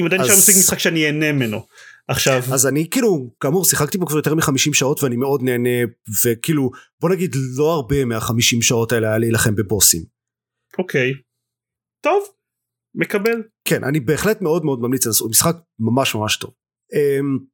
[0.00, 0.26] אם עדיין אז...
[0.26, 1.66] נשאר מספיק משחק שאני אהנה ממנו.
[2.08, 5.78] עכשיו אז אני כאילו כאמור שיחקתי בו כבר יותר מ-50 שעות ואני מאוד נהנה
[6.24, 6.70] וכאילו
[7.00, 10.02] בוא נגיד לא הרבה מה-50 שעות האלה היה להילחם בבוסים.
[10.78, 11.12] אוקיי.
[12.00, 12.22] טוב
[12.94, 13.42] מקבל.
[13.64, 16.50] כן אני בהחלט מאוד מאוד ממליץ על זה משחק ממש ממש טוב.
[16.92, 17.46] Um,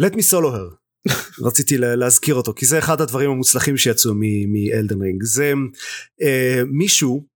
[0.00, 0.76] let me solo her.
[1.46, 4.14] רציתי להזכיר אותו כי זה אחד הדברים המוצלחים שיצאו
[4.48, 5.52] מאלדן רינג זה
[6.22, 7.26] uh, מישהו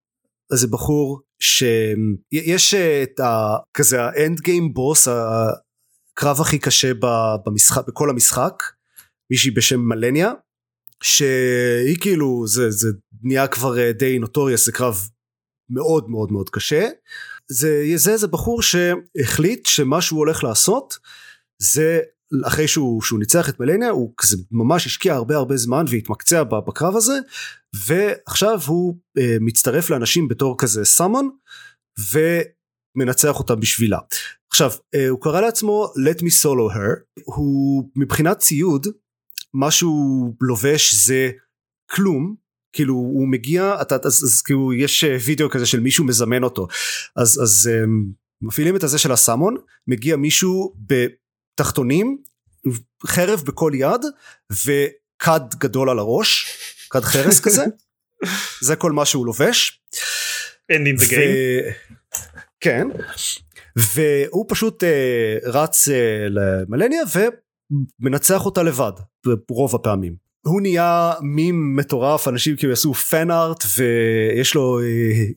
[0.53, 3.57] זה בחור שיש את ה...
[3.75, 6.93] כזה האנד גיים בוס הקרב הכי קשה
[7.47, 8.63] במשחק בכל המשחק
[9.31, 10.33] מישהי בשם מלניה
[11.03, 12.89] שהיא כאילו זה זה
[13.23, 14.97] נהיה כבר די נוטוריאס זה קרב
[15.71, 16.89] מאוד מאוד מאוד קשה
[17.51, 20.99] זה זה זה בחור שהחליט שמה שהוא הולך לעשות
[21.63, 22.01] זה
[22.47, 26.97] אחרי שהוא, שהוא ניצח את מלניה הוא כזה ממש השקיע הרבה הרבה זמן והתמקצע בקרב
[26.97, 27.19] הזה
[27.87, 31.31] ועכשיו הוא אה, מצטרף לאנשים בתור כזה סאמון
[32.13, 33.99] ומנצח אותם בשבילה.
[34.53, 38.87] עכשיו אה, הוא קרא לעצמו let me solo her הוא מבחינת ציוד
[39.55, 41.31] מה שהוא לובש זה
[41.91, 42.35] כלום
[42.73, 46.67] כאילו הוא מגיע אתה אז, אז כאילו יש אה, וידאו כזה של מישהו מזמן אותו
[47.17, 47.85] אז אז אה,
[48.43, 49.57] מפעילים את הזה של הסאמון
[49.87, 52.19] מגיע מישהו בתחתונים
[53.07, 54.01] חרב בכל יד
[54.53, 56.47] וכד גדול על הראש
[56.91, 57.65] כד חרס כזה
[58.61, 59.83] זה כל מה שהוא לובש.
[60.73, 61.91] Ending the game.
[62.61, 62.87] כן
[63.77, 64.87] והוא פשוט uh,
[65.49, 65.93] רץ uh,
[66.29, 67.03] למלניה
[68.01, 68.93] ומנצח אותה לבד
[69.51, 70.30] רוב הפעמים.
[70.47, 74.81] הוא נהיה מים מטורף אנשים כאילו יעשו פן ארט ויש לו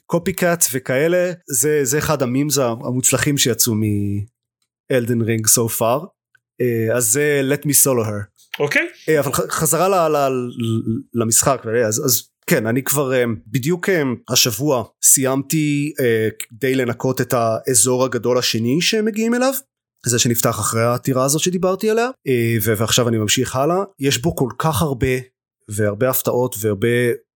[0.05, 6.95] קופי uh, קאט וכאלה זה זה אחד המימס המוצלחים שיצאו מאלדן רינג so far uh,
[6.95, 8.59] אז זה let me solo her.
[8.59, 8.87] אוקיי.
[8.87, 9.09] Okay.
[9.09, 10.49] Uh, אבל חזרה ל, ל,
[11.13, 13.15] למשחק אז, אז כן אני כבר uh,
[13.47, 13.89] בדיוק
[14.29, 15.93] השבוע סיימתי
[16.39, 19.53] כדי לנקות את האזור הגדול השני שהם מגיעים אליו
[20.05, 24.49] זה שנפתח אחרי העתירה הזאת שדיברתי עליה uh, ועכשיו אני ממשיך הלאה יש בו כל
[24.57, 25.07] כך הרבה
[25.69, 26.87] והרבה הפתעות והרבה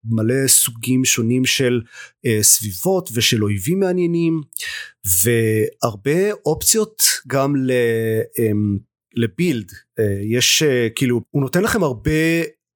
[0.04, 1.80] מלא סוגים שונים של
[2.26, 4.40] uh, סביבות ושל אויבים מעניינים
[5.22, 7.72] והרבה אופציות גם ל...
[8.36, 9.72] Um, לבילד.
[10.22, 10.62] יש
[10.96, 12.10] כאילו הוא נותן לכם הרבה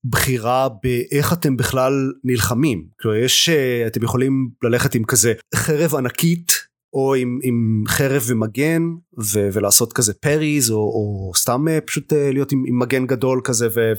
[0.05, 2.87] בחירה באיך אתם בכלל נלחמים.
[3.01, 3.49] כלומר יש
[3.87, 6.53] אתם יכולים ללכת עם כזה חרב ענקית
[6.93, 8.83] או עם, עם חרב ומגן
[9.19, 13.93] ו, ולעשות כזה פריז או, או סתם פשוט להיות עם, עם מגן גדול כזה ו,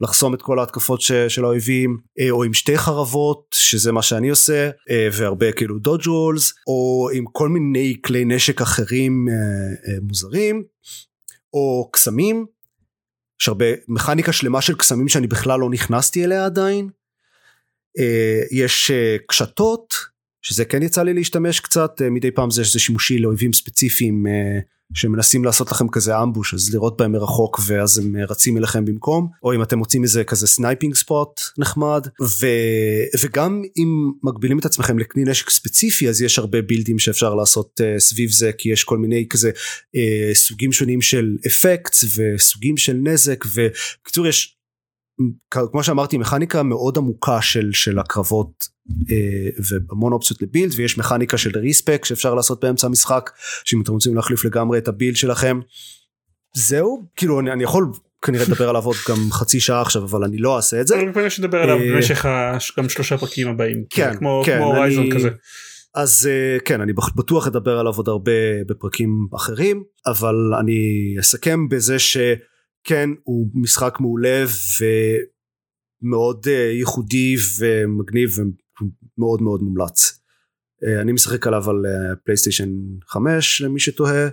[0.00, 1.98] ולחסום את כל ההתקפות ש, של האויבים
[2.30, 4.70] או עם שתי חרבות שזה מה שאני עושה
[5.12, 9.28] והרבה כאילו דודג' רולס או עם כל מיני כלי נשק אחרים
[10.02, 10.62] מוזרים
[11.52, 12.46] או קסמים.
[13.40, 16.88] יש הרבה מכניקה שלמה של קסמים שאני בכלל לא נכנסתי אליה עדיין.
[17.98, 19.94] אה, יש אה, קשתות
[20.42, 24.26] שזה כן יצא לי להשתמש קצת אה, מדי פעם זה, זה שימושי לאויבים ספציפיים
[24.94, 29.28] שמנסים לעשות לכם כזה ambush אז לראות בהם מרחוק ואז הם רצים אליכם במקום.
[29.42, 32.06] או אם אתם מוצאים איזה כזה sniping spot נחמד.
[32.22, 32.46] ו,
[33.22, 38.30] וגם אם מגבילים את עצמכם לכלי נשק ספציפי אז יש הרבה בילדים שאפשר לעשות סביב
[38.30, 43.44] זה כי יש כל מיני כזה אה, סוגים שונים של effects וסוגים של נזק.
[43.54, 44.58] ובקיצור יש
[45.72, 48.77] כמו שאמרתי מכניקה מאוד עמוקה של של הקרבות אה,
[49.70, 53.30] והמון אופציות לבילד ויש מכניקה של ריספק שאפשר לעשות באמצע המשחק
[53.64, 55.60] שאם אתם רוצים להחליף לגמרי את הבילד שלכם
[56.54, 57.86] זהו כאילו אני, אני יכול
[58.22, 60.94] כנראה לדבר עליו עוד גם חצי שעה עכשיו אבל אני לא אעשה את זה.
[61.00, 62.26] אני מקווה שתדבר עליו אה, במשך
[62.78, 65.28] גם שלושה פרקים הבאים כן כמו כן, כמו אני- הורייזון כזה.
[65.94, 68.32] אז אה, כן אני בטוח אדבר עליו עוד הרבה
[68.68, 70.80] בפרקים אחרים אבל אני
[71.20, 74.44] אסכם בזה שכן הוא משחק מעולה
[76.02, 78.36] ומאוד אה, ייחודי ומגניב
[78.80, 80.20] ומאוד מאוד מומלץ.
[80.84, 82.68] אה, אני משחק עליו על אה, פלייסטיישן
[83.06, 84.28] 5 למי שתוהה.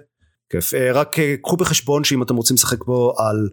[0.50, 0.74] כיף.
[0.74, 3.50] אה, רק קחו בחשבון שאם אתם רוצים לשחק בו על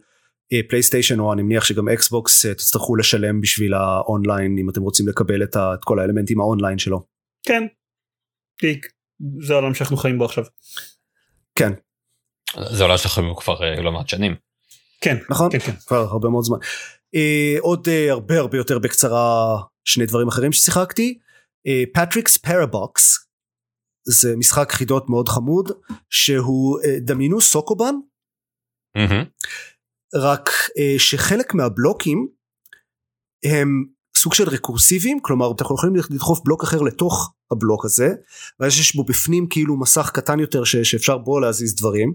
[0.69, 5.57] פלייסטיישן או אני מניח שגם אקסבוקס תצטרכו לשלם בשביל האונליין אם אתם רוצים לקבל את,
[5.57, 7.03] ה, את כל האלמנטים האונליין שלו.
[7.47, 7.63] כן.
[8.59, 8.81] כי
[9.47, 10.45] זה העולם שאנחנו חיים בו עכשיו.
[11.55, 11.73] כן
[12.71, 14.35] זה העולם שלכם כבר אה, לא מעט שנים.
[15.01, 15.53] כן נכון?
[15.53, 15.73] כן כן.
[15.87, 16.59] כבר הרבה מאוד זמן.
[17.61, 21.19] עוד הרבה הרבה יותר בקצרה שני דברים אחרים ששיחקתי.
[21.95, 23.27] Patrick's Parabox
[24.05, 25.73] זה משחק חידות מאוד חמוד
[26.11, 27.95] שהוא אה, דמיינו סוקובן
[28.97, 29.25] מהמם.
[30.15, 32.29] רק אה, שחלק מהבלוקים
[33.45, 33.85] הם
[34.17, 38.09] סוג של רקורסיביים כלומר אתם יכולים לדחוף בלוק אחר לתוך הבלוק הזה
[38.61, 42.15] ואז יש בו בפנים כאילו מסך קטן יותר ש, שאפשר בו להזיז דברים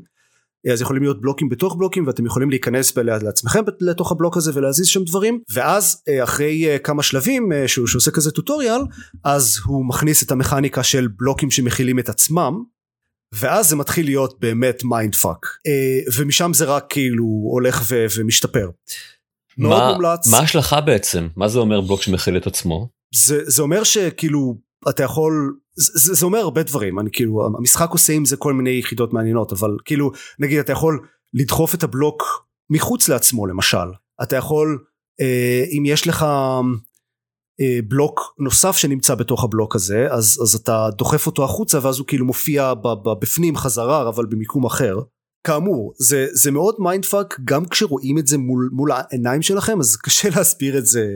[0.73, 5.03] אז יכולים להיות בלוקים בתוך בלוקים ואתם יכולים להיכנס לעצמכם לתוך הבלוק הזה ולהזיז שם
[5.03, 8.81] דברים ואז אה, אחרי אה, כמה שלבים אה, שהוא שעושה כזה tutorial
[9.23, 12.63] אז הוא מכניס את המכניקה של בלוקים שמכילים את עצמם
[13.33, 15.45] ואז זה מתחיל להיות באמת mind fuck
[16.17, 18.69] ומשם זה רק כאילו הולך ו- ומשתפר.
[19.57, 20.27] מאוד מומלץ.
[20.27, 21.27] מה ההשלכה בעצם?
[21.35, 22.89] מה זה אומר בלוק שמכיל את עצמו?
[23.15, 24.57] זה, זה אומר שכאילו
[24.89, 28.69] אתה יכול זה, זה אומר הרבה דברים אני כאילו המשחק עושה עם זה כל מיני
[28.69, 32.23] יחידות מעניינות אבל כאילו נגיד אתה יכול לדחוף את הבלוק
[32.69, 33.87] מחוץ לעצמו למשל
[34.23, 34.85] אתה יכול
[35.21, 36.25] אה, אם יש לך
[37.61, 42.07] אה, בלוק נוסף שנמצא בתוך הבלוק הזה אז אז אתה דוחף אותו החוצה ואז הוא
[42.07, 42.73] כאילו מופיע
[43.21, 44.97] בפנים חזרה אבל במיקום אחר.
[45.43, 50.29] כאמור זה זה מאוד mindfuck גם כשרואים את זה מול מול העיניים שלכם אז קשה
[50.35, 51.07] להסביר את זה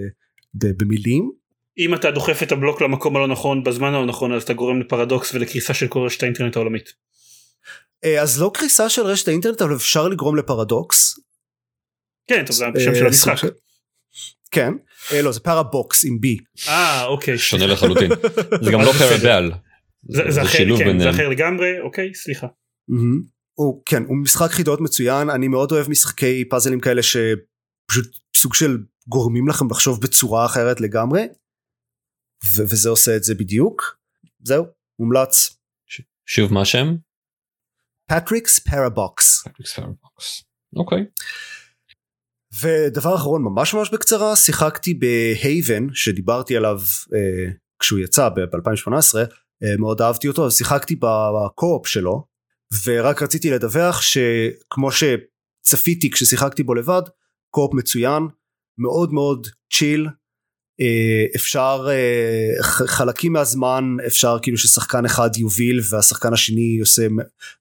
[0.53, 1.32] במילים.
[1.78, 5.34] אם אתה דוחף את הבלוק למקום הלא נכון בזמן הלא נכון אז אתה גורם לפרדוקס
[5.34, 6.93] ולקריסה של כל רשת האינטרנט העולמית.
[8.03, 11.19] אה, אז לא קריסה של רשת האינטרנט אבל אפשר לגרום לפרדוקס.
[12.28, 13.34] כן טוב זה השם של המשחק.
[14.51, 14.74] כן
[15.11, 16.38] אה, לא זה Parabox עם B.
[16.67, 17.38] אה אוקיי.
[17.38, 18.11] שונה לחלוטין.
[18.63, 19.51] זה גם לא פרבל.
[20.03, 20.24] זה
[20.78, 22.47] כן, זה אחר לגמרי אוקיי סליחה.
[23.53, 28.05] הוא כן הוא משחק חידות מצוין אני מאוד אוהב משחקי פאזלים כאלה שפשוט
[28.36, 31.26] סוג של גורמים לכם לחשוב בצורה אחרת לגמרי
[32.45, 33.97] ו- וזה עושה את זה בדיוק
[34.43, 34.65] זהו
[34.99, 35.57] מומלץ.
[35.87, 36.95] ש- שוב מה השם?
[38.07, 39.43] Patrick's Parabox.
[40.75, 41.05] אוקיי.
[42.61, 46.79] ודבר אחרון ממש ממש בקצרה שיחקתי ב-Haven שדיברתי עליו
[47.13, 49.17] אה, כשהוא יצא ב-2018
[49.63, 52.25] אה, מאוד אהבתי אותו אז שיחקתי בקו-אופ שלו
[52.85, 57.01] ורק רציתי לדווח שכמו שצפיתי כששיחקתי בו לבד
[57.49, 58.23] קו-אופ מצוין
[58.77, 60.07] מאוד מאוד צ'יל
[61.36, 67.07] אפשר אה, חלקים מהזמן אפשר כאילו ששחקן אחד יוביל והשחקן השני עושה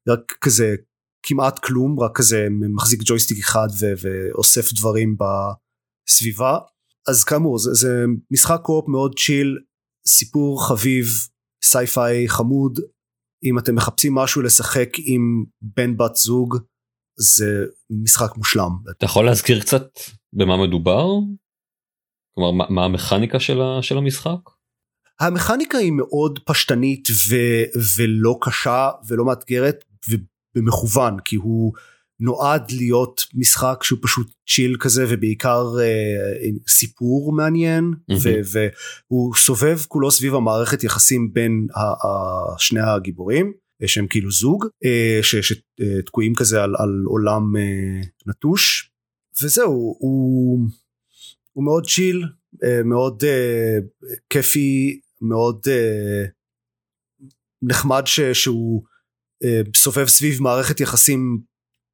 [0.09, 0.75] רק כזה
[1.23, 6.59] כמעט כלום רק כזה מחזיק ג'ויסטיק אחד ו- ואוסף דברים בסביבה
[7.09, 9.59] אז כאמור זה, זה משחק co-op מאוד chill
[10.07, 11.07] סיפור חביב
[11.64, 12.81] sci-fi חמוד
[13.45, 16.57] אם אתם מחפשים משהו לשחק עם בן בת זוג
[17.18, 17.64] זה
[18.03, 18.71] משחק מושלם.
[18.91, 19.87] אתה יכול להזכיר קצת
[20.33, 21.07] במה מדובר?
[22.41, 24.51] כלומר מה, מה המכניקה של, ה, של המשחק?
[25.20, 27.36] המכניקה היא מאוד פשטנית ו,
[27.97, 31.72] ולא קשה ולא מאתגרת ובמכוון כי הוא
[32.20, 38.14] נועד להיות משחק שהוא פשוט צ'יל כזה ובעיקר אה, סיפור מעניין mm-hmm.
[38.22, 38.68] ו,
[39.11, 43.53] והוא סובב כולו סביב המערכת יחסים בין ה, ה, שני הגיבורים
[43.86, 48.91] שהם כאילו זוג אה, שתקועים כזה על, על עולם אה, נטוש
[49.43, 50.61] וזהו הוא
[51.53, 52.25] הוא מאוד צ'יל,
[52.65, 53.79] אה, מאוד אה,
[54.31, 56.25] כיפי, מאוד אה,
[57.63, 58.83] נחמד ש, שהוא
[59.77, 61.41] סובב סביב מערכת יחסים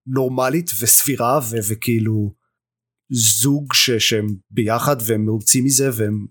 [0.06, 2.34] נורמלית וסבירה ו, וכאילו
[3.10, 6.26] זוג ש, שהם ביחד והם מרוצים מזה והם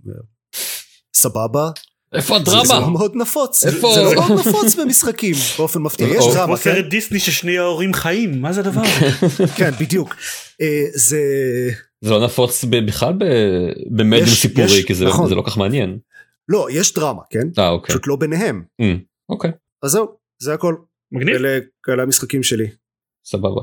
[1.15, 1.69] סבבה.
[2.13, 2.65] איפה הדרמה?
[2.65, 3.93] זה, לא מאוד נפוץ, איפה?
[3.95, 6.45] זה לא מאוד נפוץ במשחקים באופן מפתיע, יש דרמה.
[6.45, 9.47] כמו סרט דיסני ששני ההורים חיים, מה זה הדבר הזה?
[9.57, 10.15] כן בדיוק,
[10.95, 11.19] זה
[12.01, 13.13] זה לא נפוץ בכלל
[13.97, 15.29] במדיום סיפורי כי זה, נכון.
[15.29, 15.99] זה לא כך מעניין.
[16.49, 17.87] לא יש דרמה כן 아, אה, אוקיי.
[17.87, 18.63] פשוט לא ביניהם.
[18.81, 18.85] Mm,
[19.29, 19.51] אוקיי.
[19.83, 20.75] אז זהו זה הכל.
[21.11, 21.35] מגניב.
[21.35, 22.67] אלה, אלה המשחקים שלי.
[23.25, 23.61] סבבה.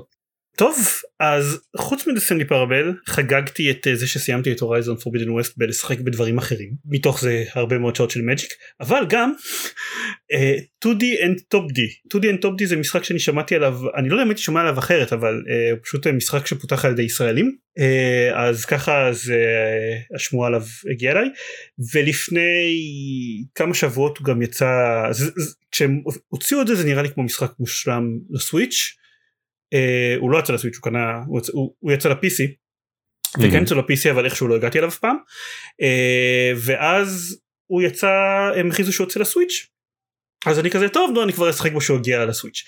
[0.57, 0.79] טוב
[1.21, 6.39] אז חוץ מדסנלי פרבל חגגתי את אה, זה שסיימתי את הורייזון פורבידן ווסט בלשחק בדברים
[6.39, 6.71] אחרים.
[6.85, 8.51] מתוך זה הרבה מאוד שעות של מג'יק
[8.81, 9.33] אבל גם
[10.33, 11.81] uh, 2D and Top D.
[12.15, 14.61] 2D and Top D זה משחק שאני שמעתי עליו אני לא יודע אם הייתי שומע
[14.61, 17.57] עליו אחרת אבל uh, פשוט משחק שפותח על ידי ישראלים.
[18.35, 19.33] אז ככה אז
[20.15, 21.29] השמועה עליו הגיעה אליי.
[21.93, 22.75] ולפני
[23.55, 25.03] כמה שבועות הוא גם יצא
[25.71, 28.97] כשהם הוציאו את זה זה נראה לי כמו משחק מושלם לסוויץ'.
[29.73, 32.43] אה, הוא לא יצא לסוויץ' הוא קנה הוא, הוא, הוא יצא ל-PC
[33.39, 35.17] וכן יצא ל-PC אבל איכשהו לא הגעתי אליו אף פעם.
[35.83, 38.11] אה, ואז הוא יצא
[38.57, 39.73] הם הכריזו שהוא יוצא לסוויץ'
[40.47, 42.65] אז אני כזה טוב נו אני כבר אשחק בו שהוא הגיע לסוויץ'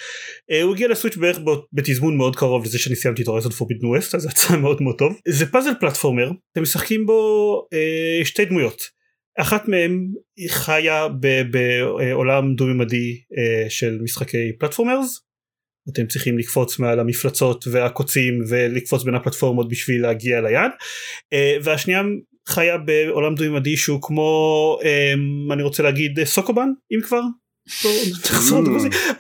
[0.53, 1.39] uh, הוא הגיע לסוויץ' בערך
[1.73, 4.99] בתזמון מאוד קרוב לזה שאני סיימתי את הורייזון פורבידן ווסט אז זה יצא מאוד מאוד
[4.99, 5.21] טוב.
[5.29, 7.69] זה פאזל פלטפורמר אתם משחקים בו
[8.25, 8.83] שתי דמויות.
[9.39, 10.07] אחת מהן
[10.49, 11.09] חיה
[11.51, 15.21] בעולם דו ממדי uh, של משחקי פלטפורמרס
[15.89, 20.71] אתם צריכים לקפוץ מעל המפלצות והקוצים ולקפוץ בין הפלטפורמות בשביל להגיע ליד
[21.35, 22.03] uh, והשנייה
[22.49, 27.21] חיה בעולם דו-ממדי שהוא כמו um, אני רוצה להגיד סוקובן אם כבר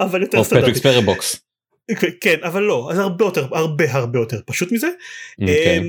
[0.01, 0.71] אבל יותר סטנדרטי.
[2.21, 5.43] כן אבל לא אז הרבה יותר הרבה הרבה יותר פשוט מזה okay.
[5.43, 5.79] אוקיי.
[5.79, 5.83] um,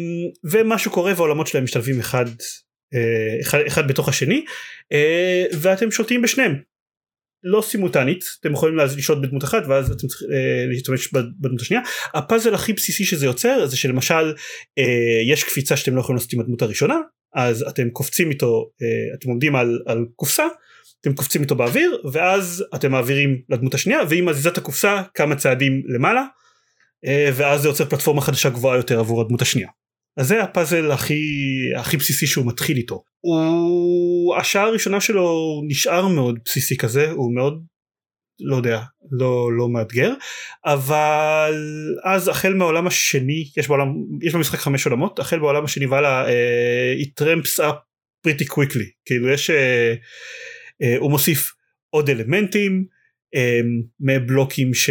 [0.51, 4.45] ומה שקורה והעולמות שלהם משתלבים אחד uh, אחד, אחד בתוך השני
[4.93, 6.55] uh, ואתם שולטים בשניהם
[7.45, 11.83] לא סימולטנית אתם יכולים לשלוט בדמות אחת ואז אתם צריכים אה, להשתמש בדמות השנייה
[12.13, 14.33] הפאזל הכי בסיסי שזה יוצר זה שלמשל
[14.77, 16.95] אה, יש קפיצה שאתם לא יכולים לעשות עם הדמות הראשונה
[17.35, 20.45] אז אתם קופצים איתו אה, אתם עומדים על, על קופסה
[21.01, 25.83] אתם קופצים איתו באוויר ואז אתם מעבירים לדמות השנייה והיא מזיזה את הקופסה כמה צעדים
[25.87, 26.23] למעלה
[27.05, 29.67] אה, ואז זה יוצר פלטפורמה חדשה גבוהה יותר עבור הדמות השנייה.
[30.17, 31.23] אז זה הפאזל הכי
[31.77, 33.03] הכי בסיסי שהוא מתחיל איתו.
[33.21, 37.63] הוא השעה הראשונה שלו נשאר מאוד בסיסי כזה הוא מאוד
[38.39, 40.13] לא יודע לא לא מאתגר
[40.65, 41.53] אבל
[42.03, 43.87] אז החל מהעולם השני יש בעולם
[44.21, 47.75] יש במשחק חמש עולמות החל בעולם השני והלאה uh, it ramps up
[48.27, 49.93] pretty quickly כאילו יש אה,
[50.81, 51.51] אה, הוא מוסיף
[51.89, 52.85] עוד אלמנטים
[53.35, 53.59] אה,
[53.99, 54.89] מבלוקים ש...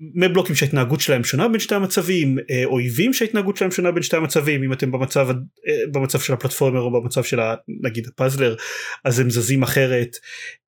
[0.00, 4.62] מבלוקים שההתנהגות שלהם שונה בין שתי המצבים אה, אויבים שההתנהגות שלהם שונה בין שתי המצבים
[4.62, 8.56] אם אתם במצב אה, במצב של הפלטפורמר או במצב של ה, נגיד הפאזלר
[9.04, 10.16] אז הם זזים אחרת.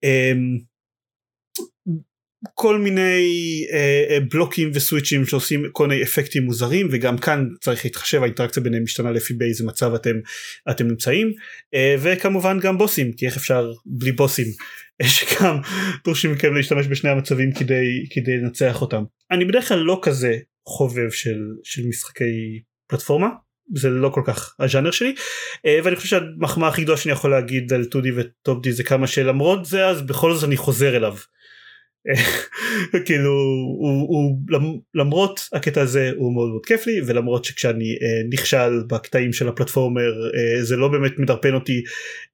[0.04, 0.32] אה,
[2.54, 3.26] כל מיני
[3.72, 9.10] אה, בלוקים וסוויצ'ים שעושים כל מיני אפקטים מוזרים וגם כאן צריך להתחשב האינטראקציה ביניהם משתנה
[9.10, 10.16] לפי באיזה מצב אתם
[10.70, 11.32] אתם נמצאים.
[11.98, 14.46] וכמובן גם בוסים כי איך אפשר בלי בוסים?
[15.02, 15.56] שגם
[16.04, 19.02] דורשים מכם להשתמש בשני המצבים כדי כדי לנצח אותם
[19.32, 23.28] אני בדרך כלל לא כזה חובב של של משחקי פלטפורמה
[23.74, 25.14] זה לא כל כך הז'אנר שלי
[25.66, 29.64] אה, ואני חושב שהמחמאה הכי גדולה שאני יכול להגיד על 2D וטופ-D זה כמה שלמרות
[29.64, 31.16] זה אז בכל זאת אני חוזר אליו.
[33.06, 34.38] כאילו הוא, הוא
[34.94, 40.12] למרות הקטע הזה הוא מאוד מאוד כיף לי ולמרות שכשאני אה, נכשל בקטעים של הפלטפורמר
[40.34, 41.82] אה, זה לא באמת מדרפן אותי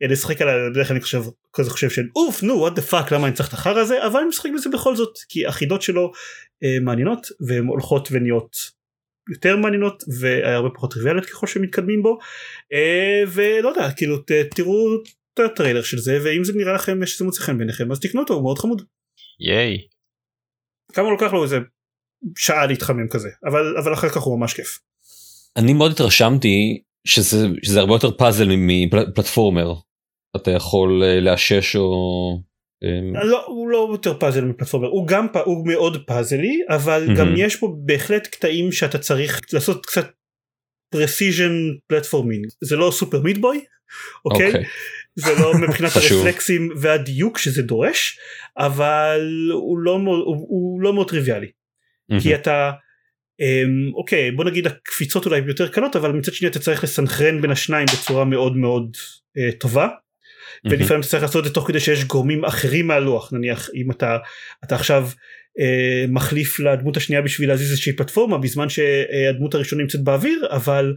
[0.03, 3.27] אה, לשחק עליי בדרך אני חושב כזה חושב של אוף נו what the fuck למה
[3.27, 6.12] אני צריך את החרא הזה אבל אני משחק בזה בכל זאת כי החידות שלו
[6.64, 8.57] אה, מעניינות והן הולכות ונהיות
[9.31, 12.19] יותר מעניינות והרבה פחות טריוויאליות ככל שמתקדמים בו
[12.73, 14.95] אה, ולא יודע כאילו ת, תראו
[15.35, 18.35] את הטריילר של זה ואם זה נראה לכם שזה מוצא חן בעיניכם אז תקנו אותו
[18.35, 18.83] הוא מאוד חמוד.
[19.41, 19.78] ייי.
[20.93, 21.59] כמה לוקח לו איזה
[22.36, 24.78] שעה להתחמם כזה אבל אבל אחר כך הוא ממש כיף.
[25.57, 29.74] אני מאוד התרשמתי שזה, שזה הרבה יותר פאזל מ platformer.
[30.36, 31.93] אתה יכול אה, לאשש או...
[32.84, 37.18] אה, לא הוא לא יותר פאזל מ platformer הוא גם הוא מאוד פאזלי אבל mm-hmm.
[37.18, 40.07] גם יש פה בהחלט קטעים שאתה צריך לעשות קצת
[40.91, 41.53] precision
[41.86, 43.64] platforming זה לא Super Meat Boy
[44.24, 44.53] אוקיי.
[44.53, 44.57] Okay.
[45.19, 48.19] זה לא מבחינת הרפלקסים והדיוק שזה דורש
[48.59, 52.23] אבל הוא לא הוא, הוא לא מאוד טריוויאלי mm-hmm.
[52.23, 52.71] כי אתה
[53.41, 57.51] אמ, אוקיי בוא נגיד הקפיצות אולי יותר קלות אבל מצד שני אתה צריך לסנכרן בין
[57.51, 58.97] השניים בצורה מאוד מאוד
[59.39, 59.89] אה, טובה.
[60.64, 64.19] ולפעמים אתה צריך לעשות את זה תוך כדי שיש גורמים אחרים מהלוח נניח אם אתה
[64.64, 65.09] אתה עכשיו
[65.61, 70.95] אה, מחליף לדמות השנייה בשביל להזיז איזושהי פלטפורמה בזמן שהדמות הראשונה נמצאת באוויר אבל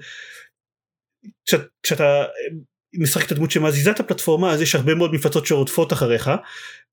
[1.84, 2.24] כשאתה
[2.94, 6.32] משחק את הדמות שמזיזה את הפלטפורמה אז יש הרבה מאוד מפלצות שרודפות אחריך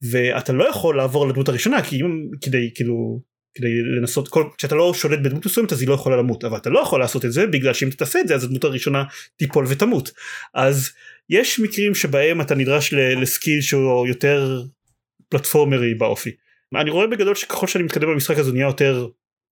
[0.02, 3.20] ואתה לא יכול לעבור לדמות הראשונה כי אם כדי כאילו
[3.54, 3.68] כדי
[3.98, 6.80] לנסות כל כשאתה לא שולט בדמות מסוימת אז היא לא יכולה למות אבל אתה לא
[6.80, 9.04] יכול לעשות את זה בגלל שאם אתה תעשה את זה אז הדמות הראשונה
[9.36, 10.10] תיפול ותמות
[10.54, 10.90] אז
[11.30, 14.62] יש מקרים שבהם אתה נדרש לסקיל שהוא יותר
[15.28, 16.30] פלטפורמרי באופי.
[16.74, 19.08] אני רואה בגדול שככל שאני מתקדם במשחק הזה נהיה יותר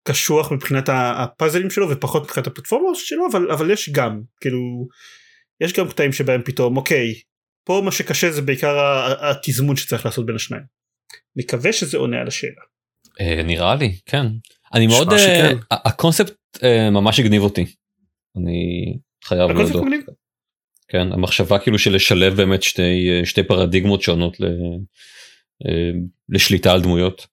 [0.07, 4.87] קשוח מבחינת הפאזלים שלו ופחות מבחינת הפלטפורמה שלו אבל אבל יש גם כאילו
[5.61, 7.13] יש גם קטעים שבהם פתאום אוקיי
[7.65, 8.75] פה מה שקשה זה בעיקר
[9.19, 10.63] התזמון שצריך לעשות בין השניים.
[11.35, 12.61] מקווה שזה עונה על השאלה.
[13.21, 14.25] אה, נראה לי כן
[14.73, 16.33] אני מאוד אה, הקונספט
[16.63, 17.65] אה, ממש הגניב אותי.
[18.37, 18.93] אני
[19.23, 19.83] חייב להודות.
[20.87, 24.45] כן המחשבה כאילו של לשלב באמת שתי שתי פרדיגמות שונות ל,
[26.29, 27.27] לשליטה על דמויות.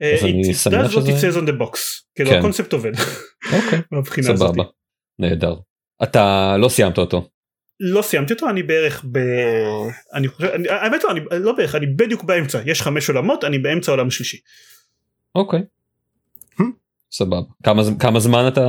[0.00, 1.00] אז אני שמח שזה...
[2.14, 2.38] כאילו כן.
[2.38, 2.92] הקונספט עובד.
[3.52, 4.22] אוקיי.
[4.36, 4.64] סבבה.
[5.18, 5.54] נהדר.
[6.02, 7.28] אתה לא סיימת אותו.
[7.80, 9.18] לא סיימתי אותו אני בערך ב...
[10.14, 13.58] אני חושב, אני, האמת לא, אני לא בערך, אני בדיוק באמצע, יש חמש עולמות, אני
[13.58, 14.36] באמצע העולם השלישי.
[15.34, 15.60] אוקיי.
[16.60, 16.62] Hmm?
[17.12, 17.36] סבבה.
[17.64, 18.64] כמה, כמה זמן אתה...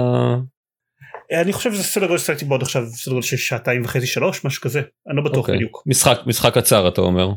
[1.42, 4.62] אני חושב שזה סדר גודל ששחקתי בעוד עכשיו סדר גודל של שעתיים וחצי שלוש משהו
[4.62, 5.40] כזה אני לא בטוח okay.
[5.40, 5.56] אוקיי.
[5.56, 5.84] בדיוק.
[5.86, 7.30] משחק משחק קצר אתה אומר.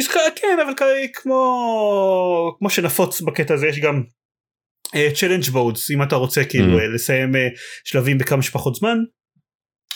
[0.00, 0.72] משחק כן אבל
[1.14, 4.02] כמו כמו שנפוץ בקטע הזה יש גם
[5.14, 6.94] challenge אה, modes אם אתה רוצה כאילו mm.
[6.94, 7.38] לסיים אה,
[7.84, 8.98] שלבים בכמה שפחות זמן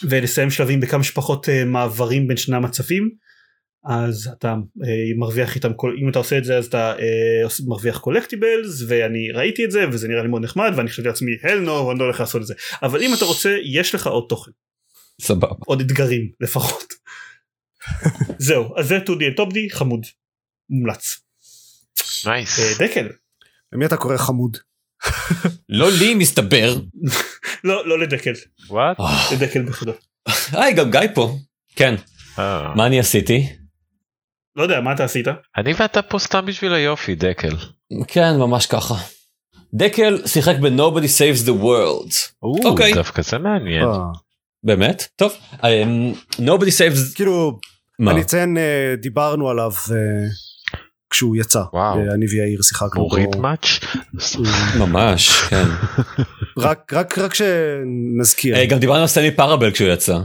[0.03, 3.11] ולסיים שלבים בכמה שפחות אה, מעברים בין שני המצבים
[3.84, 7.99] אז אתה אה, מרוויח איתם כל אם אתה עושה את זה אז אתה אה, מרוויח
[7.99, 11.91] collectibles ואני ראיתי את זה וזה נראה לי מאוד נחמד ואני חשבתי לעצמי hell no
[11.90, 14.51] אני לא הולך לעשות את זה אבל אם אתה רוצה יש לך עוד תוכן.
[15.20, 15.55] סבבה.
[15.66, 16.94] עוד אתגרים לפחות.
[18.38, 20.07] זהו אז זה Toodee Topdee חמוד
[20.70, 21.20] מומלץ.
[22.26, 22.59] Nice.
[22.59, 22.82] Nice.
[22.82, 23.09] דקל.
[23.72, 24.57] למי אתה קורא חמוד?
[25.68, 26.76] לא לי מסתבר.
[27.64, 28.32] לא לא לדקל.
[28.68, 28.97] What?
[29.32, 29.92] לדקל בכלל.
[30.52, 31.36] היי גם גיא פה.
[31.76, 31.94] כן.
[32.38, 32.74] אה.
[32.74, 33.46] מה אני עשיתי?
[34.56, 35.26] לא יודע מה אתה עשית?
[35.56, 37.56] אני ואתה פה סתם בשביל היופי דקל.
[38.09, 38.94] כן ממש ככה.
[39.74, 42.32] דקל שיחק ב-Nobody Saves the World.
[42.42, 42.94] אוקיי.
[42.94, 43.84] דווקא זה מעניין.
[43.84, 43.98] אה.
[44.64, 45.09] באמת?
[45.16, 45.32] טוב.
[45.64, 47.14] אמ, Nobody Saves...
[47.14, 47.59] כאילו,
[48.09, 48.56] אני אציין
[49.00, 49.72] דיברנו עליו
[51.11, 51.62] כשהוא יצא.
[51.72, 51.98] וואו.
[52.14, 53.14] אני ויאיר שיחקנו בו.
[53.14, 53.80] ריד מאץ'?
[54.78, 55.64] ממש, כן.
[56.59, 58.56] רק, רק, רק שנזכיר.
[58.56, 60.18] אה, גם דיברנו על סטני פאראבל כשהוא יצא.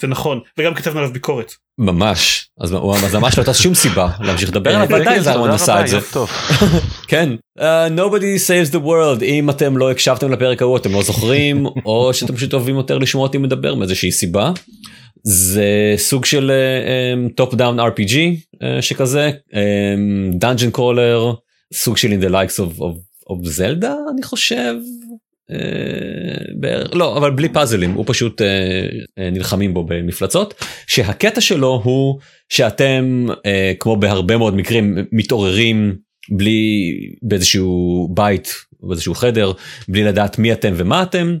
[0.00, 1.52] זה נכון, וגם כתבנו עליו ביקורת.
[1.78, 2.72] ממש, אז
[3.14, 5.98] ממש לא הייתה שום סיבה להמשיך לדבר עליו, ועדיין זרמן עשה את זה.
[7.08, 7.62] כן, uh,
[7.96, 12.36] nobody saves the world, אם אתם לא הקשבתם לפרק ההוא אתם לא זוכרים, או שאתם
[12.36, 14.52] פשוט אוהבים יותר לשמוע אותי מדבר מאיזושהי סיבה.
[15.24, 16.52] זה סוג של
[17.36, 18.12] top down RPG
[18.54, 19.30] אה, שכזה
[20.32, 21.32] dungeon um, crawler
[21.72, 22.96] סוג של in the likes of, of,
[23.30, 24.74] of Zelda אני חושב.
[25.50, 25.54] אה,
[26.60, 30.54] בערך, לא אבל בלי פאזלים הוא פשוט אה, אה, נלחמים בו במפלצות
[30.86, 32.18] שהקטע שלו הוא
[32.48, 33.36] שאתם אה,
[33.80, 35.96] כמו בהרבה מאוד מקרים מתעוררים
[36.30, 39.52] בלי באיזשהו בית באיזשהו חדר
[39.88, 41.36] בלי לדעת מי אתם ומה אתם.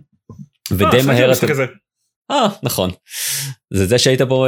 [0.70, 1.46] ודי מהר אתם...
[2.30, 2.90] אה נכון
[3.72, 4.46] זה זה שהיית פה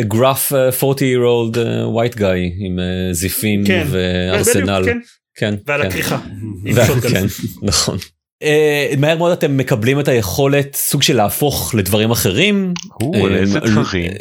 [0.00, 1.56] גרף 40 year old
[1.94, 4.82] white guy עם uh, זיפים כן, וארסנל.
[4.84, 4.98] כן.
[5.34, 5.54] כן.
[5.66, 5.88] ועל כן.
[5.88, 6.18] הכריכה.
[7.12, 7.26] כן,
[7.62, 7.98] נכון.
[8.44, 12.74] Uh, מהר מאוד אתם מקבלים את היכולת סוג של להפוך לדברים אחרים.
[13.02, 14.12] או, לאיזה דברים?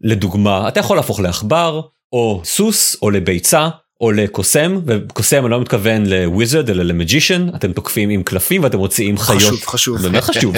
[0.00, 1.80] לדוגמה אתה יכול להפוך לעכבר
[2.12, 3.68] או סוס או לביצה
[4.02, 9.18] או לקוסם וקוסם אני לא מתכוון לוויזרד אלא למג'ישן אתם תוקפים עם קלפים ואתם מוציאים
[9.18, 9.40] חיות.
[9.42, 9.60] חשוב.
[9.66, 10.54] חשוב באמת חשוב.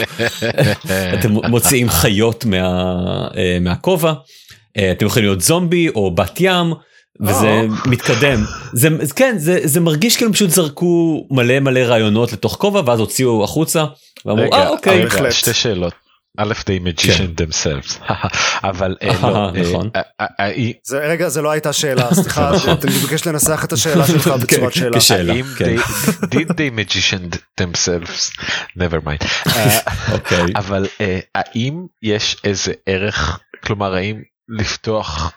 [1.15, 2.59] אתם מוציאים חיות מה,
[3.37, 4.13] אה, מהכובע.
[4.77, 6.73] אה, אתם יכולים להיות זומבי או בת ים
[7.21, 8.45] וזה מתקדם.
[8.73, 13.45] זה כן זה זה מרגיש כאילו פשוט זרקו מלא מלא רעיונות לתוך כובע ואז הוציאו
[13.45, 13.85] החוצה
[14.27, 15.05] ואמרו רגע, אה אוקיי.
[15.05, 15.31] רגע.
[15.33, 16.04] שתי שאלות.
[16.39, 18.11] א' they magician themselves
[18.71, 19.91] אבל אה, לא, אה, אה, נכון.
[19.97, 22.51] אה, אה, אה, זה רגע זה לא הייתה שאלה סליחה
[22.85, 24.99] אני מבקש לנסח את השאלה שלך בצורת כן, שאלה.
[24.99, 25.77] כשאלה, האם כן.
[25.77, 28.31] they- did they magician themselves
[28.79, 29.27] never mind
[30.13, 35.33] אוקיי אבל אה, האם יש איזה ערך כלומר האם לפתוח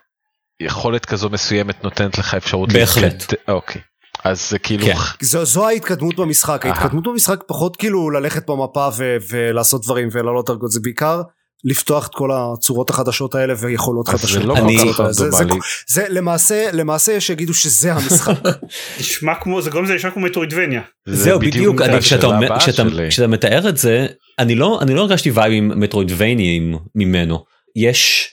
[0.60, 3.34] יכולת כזו מסוימת נותנת לך אפשרות בהחלט.
[3.48, 3.82] אוקיי
[4.24, 4.94] אז זה כאילו כן.
[5.22, 6.74] זו, זו ההתקדמות במשחק אהה.
[6.74, 11.22] ההתקדמות במשחק פחות כאילו ללכת במפה ו- ולעשות דברים ולעלות דרגות זה בעיקר
[11.64, 14.44] לפתוח את כל הצורות החדשות האלה ויכולות אז זה חדשות.
[14.46, 14.78] לא אני-
[15.12, 15.60] זה, זה, רנדומלי.
[15.90, 18.34] זה למעשה למעשה יש שיגידו שזה המשחק
[19.00, 20.82] נשמע כמו זה גורם לזה נשמע כמו Metroidvania.
[21.06, 22.28] זה זהו בדיוק אני כשאתה
[22.60, 23.10] כשאתה שלי.
[23.10, 24.08] כשאתה מתאר את זה
[24.40, 27.44] אני לא אני לא הרגשתי וייבים מטרוידבניים ממנו
[27.76, 28.30] יש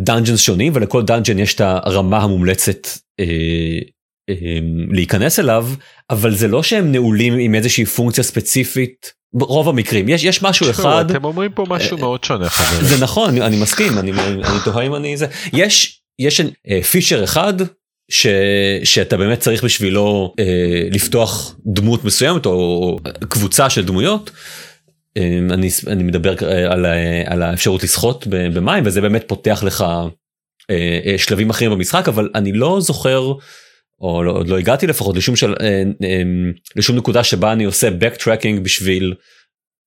[0.00, 2.86] dungeons שונים ולכל dungeon יש את הרמה המומלצת
[3.20, 3.78] אה, אה,
[4.90, 5.66] להיכנס אליו
[6.10, 10.88] אבל זה לא שהם נעולים עם איזושהי פונקציה ספציפית ברוב המקרים יש יש משהו תשמעו,
[10.88, 12.84] אחד אתם אומרים פה משהו מאוד שונה חברים.
[12.84, 17.24] זה נכון אני, אני מסכים אני, אני תוהה אם אני זה יש יש אה, פיצ'ר
[17.24, 17.54] אחד
[18.10, 18.26] ש,
[18.84, 24.30] שאתה באמת צריך בשבילו אה, לפתוח דמות מסוימת או, או קבוצה של דמויות.
[25.16, 26.86] אה, אני, אני מדבר אה, על,
[27.26, 29.84] על האפשרות לשחות במים וזה באמת פותח לך
[30.70, 33.32] אה, אה, שלבים אחרים במשחק אבל אני לא זוכר
[34.00, 36.22] או לא, עוד לא הגעתי לפחות לשום של, אה, אה,
[36.76, 39.14] לשום נקודה שבה אני עושה backtracking בשביל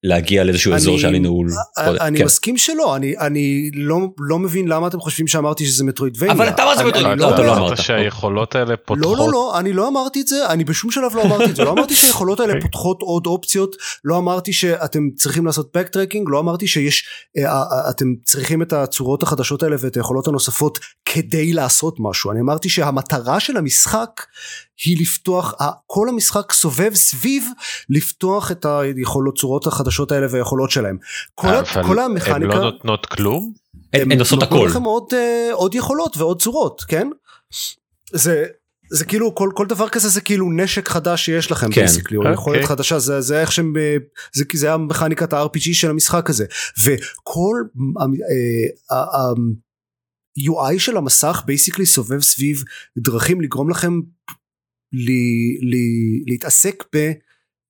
[0.04, 1.48] להגיע לאיזשהו אני- אזור שהיה לי נעול.
[1.78, 2.26] אני כן.
[2.26, 6.32] מסכים שלא אני אני לא לא מבין למה אתם חושבים שאמרתי שזה מטרוידבניה.
[6.34, 7.14] אבל אתה אמרת אני- מטרוידבניה.
[7.14, 7.78] אני לא, אתה לא אמרת.
[7.78, 8.98] שהיכולות האלה פותחות.
[8.98, 11.64] לא לא לא אני לא אמרתי את זה אני בשום שלב לא אמרתי את זה
[11.64, 12.62] לא אמרתי שהיכולות האלה אוקיי.
[12.62, 17.06] פותחות עוד אופציות לא אמרתי שאתם צריכים לעשות backtracking לא אמרתי שיש
[17.38, 22.42] אה, אה, אתם צריכים את הצורות החדשות האלה ואת היכולות הנוספות כדי לעשות משהו אני
[22.42, 24.10] אמרתי שהמטרה של המשחק
[24.86, 25.54] היא לפתוח
[25.88, 27.46] כל המשחק סובב סביב
[27.90, 30.98] לפתוח את היכולות צורות החדשות האלה והיכולות שלהם
[31.36, 33.54] כל, אבל כל הן המכניקה לא נותנות כלום?
[33.94, 34.68] הן הן עושות נותנו הכל.
[34.68, 37.08] לכם עוד, אה, עוד יכולות ועוד צורות כן
[38.12, 38.46] זה
[38.90, 41.86] זה כאילו כל כל דבר כזה זה כאילו נשק חדש שיש לכם כן.
[41.86, 42.34] basically, או אוקיי.
[42.34, 43.98] יכולת חדשה זה זה איך שהם אה,
[44.34, 46.46] זה כי זה היה מכניקת ה-RPG של המשחק הזה
[46.84, 47.64] וכל
[48.00, 52.64] אה, ה-UI של המסך basically סובב סביב
[52.98, 54.00] דרכים לגרום לכם
[56.26, 56.84] להתעסק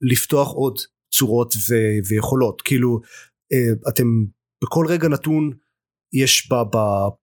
[0.02, 0.80] בלפתוח עוד
[1.14, 2.62] צורות ו- ויכולות.
[2.62, 3.00] כאילו
[3.54, 4.08] אה, אתם
[4.64, 5.52] בכל רגע נתון
[6.14, 6.50] יש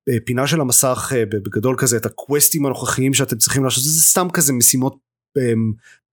[0.09, 3.85] בפינה של המסך אה, בגדול כזה את הקווסטים הנוכחיים שאתם צריכים לעשות.
[3.85, 4.97] זה סתם כזה משימות
[5.39, 5.53] אה,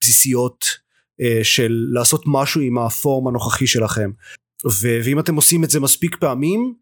[0.02, 0.66] בסיסיות
[1.22, 4.12] אה, של לעשות משהו עם הפורם הנוכחי שלכם.
[4.82, 6.74] ואם אתם עושים את זה מספיק פעמים אה,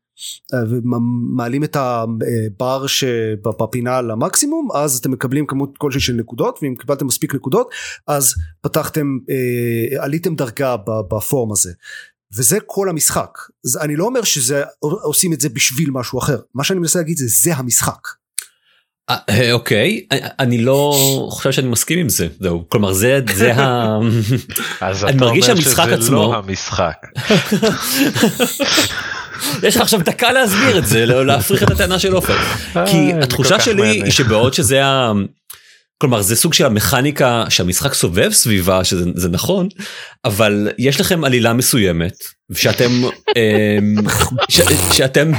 [0.70, 7.36] ומעלים את הבר שבפינה למקסימום אז אתם מקבלים כמות כלשהי של נקודות ואם קיבלתם מספיק
[7.36, 7.70] נקודות
[8.08, 10.76] אז פתחתם אה, עליתם דרגה
[11.12, 11.72] בפורם הזה.
[12.38, 13.38] וזה כל המשחק.
[13.66, 16.40] אז אני לא אומר שזה עושים את זה בשביל משהו אחר.
[16.56, 18.08] מה שאני מנסה להגיד זה זה המשחק.
[19.10, 20.06] אה, אה, אוקיי.
[20.40, 20.96] אני- לא
[21.32, 22.70] חושב שאני מסכים עם זה זהו.
[22.70, 23.98] כלומר זה זה ה...
[24.82, 26.96] אז אני אתה מרגיש אומר שהמשחק שזה עצמו- לא המשחק.
[29.64, 32.38] יש לך עכשיו דקה להסביר את זה לא להפריך את הטענה של עופר
[32.74, 33.88] כי אה, התחושה שלי.
[33.88, 35.12] היא שבעוד שזה ה...
[35.98, 39.68] כלומר זה סוג של המכניקה שהמשחק סובב סביבה שזה זה נכון
[40.26, 42.14] אבל יש לכם עלילה מסוימת
[42.54, 42.92] שאתם
[43.38, 43.96] אמ,
[44.94, 45.32] שאתם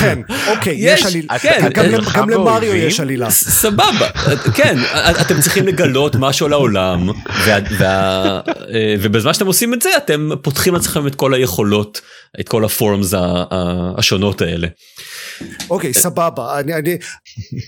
[0.00, 1.38] כן אוקיי יש, עלילה.
[1.38, 3.30] כן, גם למ- גם למריו יש עלילה.
[3.30, 4.08] סבבה.
[4.54, 4.78] כן
[5.20, 7.08] אתם צריכים לגלות משהו על העולם
[7.46, 8.40] וה, וה,
[8.74, 12.00] אה, ובזמן שאתם עושים את זה אתם פותחים לעצמכם את כל היכולות
[12.40, 13.14] את כל הפורמס
[13.98, 14.68] השונות האלה.
[15.70, 16.96] אוקיי סבבה אני אני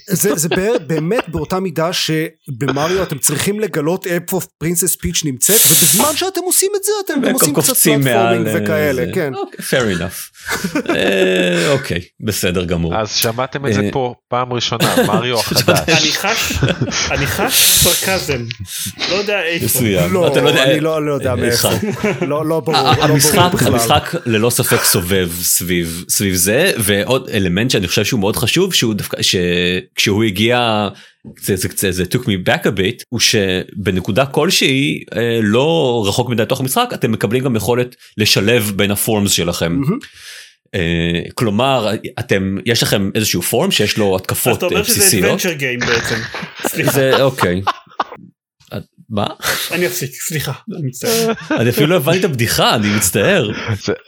[0.08, 6.16] זה זה בא- באמת באותה מידה שבמריו אתם צריכים לגלות איפה פרינסס פיץ' נמצאת ובזמן
[6.16, 9.10] שאתם עושים את זה אתם גם עושים קצת פלטפורמינג אה, וכאלה זה.
[9.14, 10.46] כן אוקיי, fair enough.
[10.90, 12.96] אה, אוקיי בסדר גמור.
[12.96, 15.88] אז שמעתם את זה אה, פה פעם ראשונה מריו החדש.
[17.10, 17.54] אני חש
[17.84, 18.42] סרקזם
[19.10, 20.12] לא יודע איפה מסוים.
[20.12, 21.68] לא אתה יודע- אני לא לא יודע מאיפה.
[22.26, 23.72] לא לא ברור לא המשחק בכלל.
[23.74, 25.30] המשחק ללא ספק סובב
[26.08, 30.88] סביב זה ועוד אלמנט שאני חושב שהוא מאוד חשוב שהוא דווקא שכשהוא הגיע
[31.40, 36.30] זה זה זה זה took me back a bit הוא שבנקודה כלשהי אה, לא רחוק
[36.30, 39.72] מדי תוך המשחק אתם מקבלים גם יכולת לשלב בין הפורמס שלכם.
[39.72, 39.98] מהמם.
[40.74, 45.40] אה, כלומר אתם יש לכם איזשהו פורם שיש לו התקפות אתה אה, אומר שזה בסיסיות.
[45.40, 46.16] adventure game בעצם
[46.66, 47.62] סליחה זה אוקיי.
[49.10, 49.26] אה, מה?
[49.70, 53.50] אני אפסיק סליחה אני מצטער אני אפילו לא הבנתי את הבדיחה אני מצטער.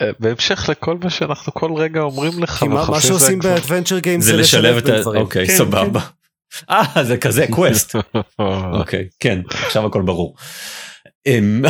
[0.00, 2.62] אה, בהמשך לכל מה שאנחנו כל רגע אומרים לך.
[2.62, 5.00] מה- שעושים ב adventure game זה לשלב את בין ה...
[5.00, 5.20] דברים.
[5.20, 6.00] אוקיי כן, סבבה.
[6.70, 7.94] אה זה כזה quest.
[8.78, 10.36] אוקיי כן עכשיו הכל ברור.
[11.26, 11.62] אמ,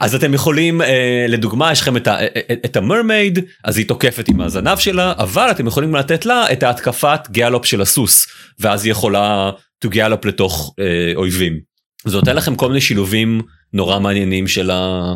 [0.00, 2.18] אז אתם יכולים אה, לדוגמה יש לכם את, ה,
[2.64, 6.62] את ה mermaid אז היא תוקפת עם הזנב שלה אבל אתם יכולים לתת לה את
[6.62, 8.26] ההתקפת gallop של הסוס
[8.60, 9.50] ואז היא יכולה
[9.84, 10.84] to גאלופ לתוך אה,
[11.16, 11.60] אויבים.
[12.04, 13.40] זה נותן לכם כל מיני שילובים
[13.72, 15.14] נורא מעניינים של, ה,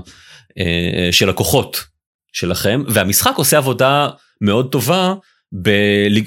[0.58, 1.84] אה, של הכוחות
[2.32, 4.08] שלכם והמשחק עושה עבודה
[4.40, 5.14] מאוד טובה
[5.62, 5.68] ב-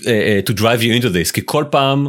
[0.07, 2.07] אה, to drive you into this כי כל פעם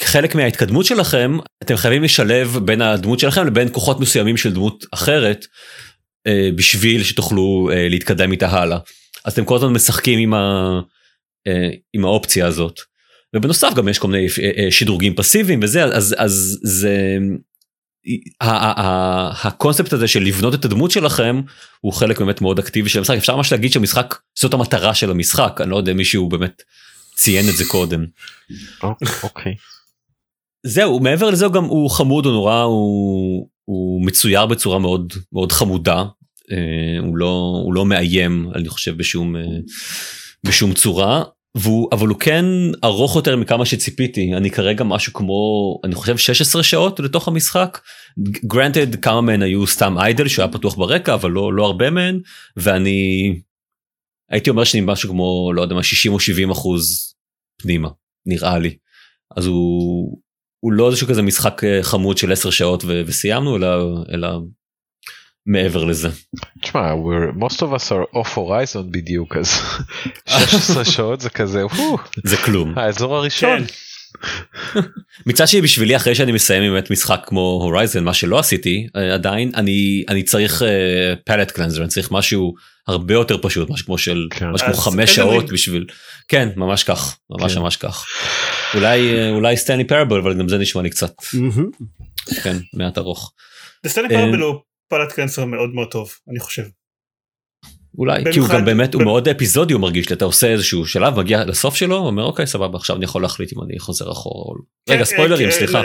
[0.00, 5.46] חלק מההתקדמות שלכם אתם חייבים לשלב בין הדמות שלכם לבין כוחות מסוימים של דמות אחרת
[6.26, 8.78] אה, בשביל שתוכלו אה, להתקדם איתה הלאה.
[9.24, 10.80] אז אתם כל הזמן משחקים עם, ה,
[11.46, 12.80] אה, עם האופציה הזאת.
[13.36, 17.18] ובנוסף גם יש כל מיני אה, אה, שדרוגים פסיביים וזה אז אז זה
[19.42, 21.40] הקונספט הזה של לבנות את הדמות שלכם
[21.80, 25.60] הוא חלק באמת מאוד אקטיבי של המשחק אפשר ממש להגיד שהמשחק זאת המטרה של המשחק
[25.60, 26.62] אני לא יודע אם מישהו באמת
[27.14, 28.04] ציין את זה קודם.
[29.22, 29.54] אוקיי.
[30.66, 36.04] זהו מעבר לזה גם הוא חמוד הוא נורא הוא, הוא מצויר בצורה מאוד מאוד חמודה
[36.52, 39.42] אה, הוא לא הוא לא מאיים אני חושב בשום אה,
[40.44, 41.24] בשום צורה
[41.58, 42.44] והוא אבל הוא כן
[42.84, 44.34] ארוך יותר מכמה שציפיתי.
[44.34, 45.40] אני כרגע משהו כמו
[45.84, 47.78] אני חושב 16 שעות לתוך המשחק.
[48.44, 52.20] גרנטד כמה מהן היו סתם איידל שהיה פתוח ברקע אבל לא לא הרבה מהן.
[52.56, 53.34] ואני
[54.30, 57.14] הייתי אומר שאני משהו כמו לא יודע מה 60 או 70 אחוז
[57.62, 57.88] פנימה
[58.26, 58.76] נראה לי.
[59.36, 60.18] אז הוא
[60.60, 63.68] הוא לא איזשהו כזה משחק אה, חמוד של 10 שעות ו- וסיימנו אלא
[64.14, 64.28] אלא
[65.48, 66.08] מעבר לזה.
[66.62, 69.48] תשמע, we're- most of us are off horizon בדיוק אז
[70.28, 71.62] 16 שעות זה כזה
[72.24, 72.78] זה כלום.
[72.78, 73.60] האזור הראשון.
[73.66, 74.80] כן.
[75.26, 79.50] מצד שני בשבילי אחרי שאני מסיים באמת משחק כמו הורייזן מה שלא עשיתי אה, עדיין
[79.54, 80.62] אני אני צריך
[81.24, 82.54] פלט קלנזר אני צריך משהו
[82.88, 84.50] הרבה יותר פשוט משהו כמו של כן.
[84.50, 85.86] משהו כמו חמש שעות בשביל
[86.28, 87.60] כן ממש כך ממש כן.
[87.60, 88.04] ממש כך.
[88.74, 91.12] אולי אה, אולי סטנלי פרבל אבל גם זה נשמע לי קצת.
[92.42, 93.32] כן מעט ארוך.
[93.86, 94.54] סטנלי אה, פרבל הוא
[94.88, 96.62] פלט קנסר מאוד מאוד טוב אני חושב.
[97.98, 101.18] אולי כי הוא גם באמת הוא מאוד אפיזודי הוא מרגיש לי אתה עושה איזשהו שלב
[101.18, 104.54] מגיע לסוף שלו אומר אוקיי סבבה עכשיו אני יכול להחליט אם אני חוזר אחורה או
[104.56, 104.62] לא.
[104.88, 105.78] רגע כן, ספוילרים אה, סליחה.
[105.78, 105.84] אה,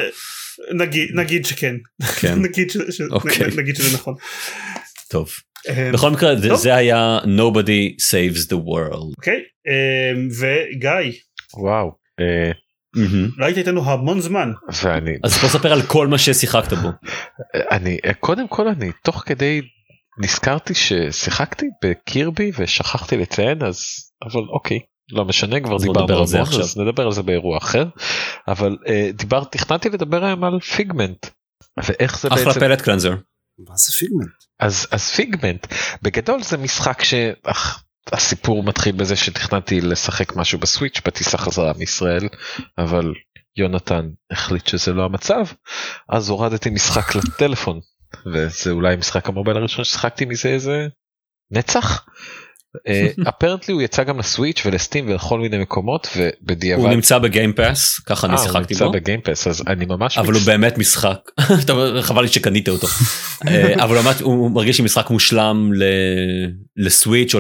[0.74, 1.76] נגיד נגיד שכן
[2.20, 3.48] כן נגיד ש- ש- אוקיי.
[3.58, 4.16] נגיד שזה נכון.
[5.10, 5.30] טוב
[5.70, 6.36] אה, בכל מקרה.
[6.56, 9.14] זה היה nobody saves the world.
[9.18, 11.20] אוקיי אה, וגיא
[11.58, 11.92] וואו.
[13.38, 14.52] לא היית איתנו המון זמן
[14.84, 16.90] ואני אז בוא ספר על כל מה ששיחקת בו.
[17.72, 19.62] אני קודם כל אני תוך כדי
[20.20, 23.80] נזכרתי ששיחקתי ב Kirby ושכחתי לציין אז
[24.24, 24.80] אבל אוקיי
[25.12, 26.62] לא משנה כבר דיברנו על זה עכשיו.
[26.62, 27.86] אז נדבר על זה באירוע אחר
[28.48, 31.28] אבל אה, דיבר תכננתי לדבר היום על Figment
[31.84, 33.16] ואיך זה אחלה בעצם palate cleanser.
[33.70, 34.30] מה זה Figment?
[34.60, 35.68] אז אז Figment
[36.02, 37.02] בגדול זה משחק
[38.10, 42.30] שהסיפור מתחיל בזה שתכננתי לשחק משהו בסוויץ' בטיסה חזרה מישראל
[42.78, 43.14] אבל
[43.58, 45.46] יונתן החליט שזה לא המצב
[46.10, 47.80] אז הורדתי משחק לטלפון
[48.34, 50.88] וזה אולי משחק המובייל הראשון ששיחקתי מזה איזה
[51.52, 52.06] נצח.
[53.30, 58.28] אפרנטלי הוא יצא גם לסוויץ' ולסטים ולכל מיני מקומות ובדיעבד הוא נמצא בגיים פאס ככה
[58.28, 58.92] אני אה, שיחקתי בו.
[58.92, 61.20] בגיימפס אז אני ממש אבל הוא באמת משחק
[62.02, 62.88] חבל לי שקנית אותו
[63.48, 65.72] אה, אבל הוא מרגיש לי משחק מושלם
[66.78, 67.40] לסוויץ' או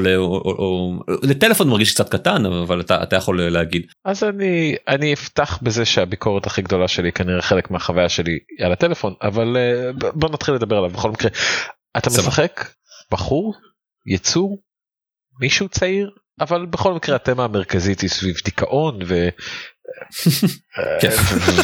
[1.23, 6.61] לטלפון מרגיש קצת קטן אבל אתה יכול להגיד אז אני אני אפתח בזה שהביקורת הכי
[6.61, 11.11] גדולה שלי כנראה חלק מהחוויה שלי על הטלפון אבל אה, בוא נתחיל לדבר עליו בכל
[11.11, 11.29] מקרה
[11.97, 12.09] אתה.
[12.09, 12.65] משחק
[13.11, 13.53] בחור
[14.05, 14.61] יצור
[15.41, 16.09] מישהו צעיר
[16.41, 19.27] אבל בכל מקרה התמה המרכזית היא סביב דיכאון ו...
[21.01, 21.09] כן.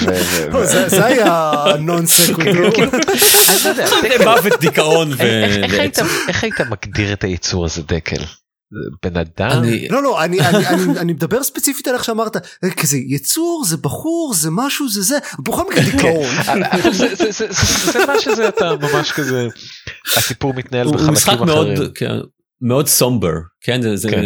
[0.09, 2.71] ו- לא, זה היה נון סקונדור.
[2.71, 2.91] כאילו,
[4.03, 5.79] אני לא מוות דיכאון איך-
[6.41, 8.23] היית- מגדיר את היצור הזה דקל?
[9.03, 9.63] בן אדם?
[9.89, 13.77] לא לא אני אני אני אני מדבר ספציפית על איך שאמרת אה, כזה יצור זה
[13.77, 16.35] בחור זה משהו זה זה בכל מקרה דיכאון.
[16.45, 19.47] אבל זה- מה שזה אתה ממש כזה
[20.17, 21.13] הסיפור מתנהל בחלקים
[21.43, 21.91] אחרים.
[22.61, 24.23] כן, מאוד סומבר כן זה זה כן.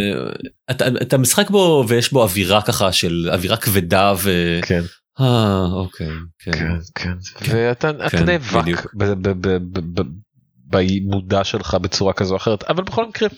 [0.72, 4.60] אתה אתה משחק בו ויש בו אווירה ככה של אווירה כבדה ו...
[4.62, 4.82] כן
[5.20, 6.08] אה אוקיי
[6.40, 6.52] כן.
[6.52, 7.14] כן כן
[7.52, 8.88] ואתה אתה כן, נאבק בדיוק.
[8.98, 10.24] ב- ב- ב- ב- ב-
[10.70, 13.30] במודע שלך בצורה כזו או אחרת אבל בכל מקרה.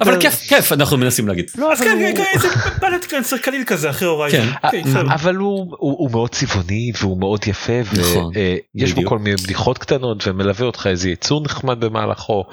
[0.00, 1.50] אבל כיף כיף אנחנו מנסים להגיד.
[1.58, 2.48] לא, אז אבל כן, כן, כן, זה
[2.80, 4.46] פלט קלנסר קליל כזה אחרי הורייזן.
[4.62, 4.68] כן.
[4.70, 5.14] כן, בסדר.
[5.14, 8.32] אבל הוא, מאוד צבעוני והוא מאוד יפה נכון,
[8.74, 9.02] ויש בו.
[9.04, 12.44] כל מיני בדיחות קטנות ומלווה אותך איזה יצור נחמד במהלכו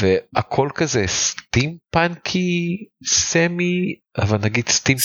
[0.00, 2.76] והכל כזה סטימפנקי
[3.06, 4.96] סמי אבל נגיד סטים-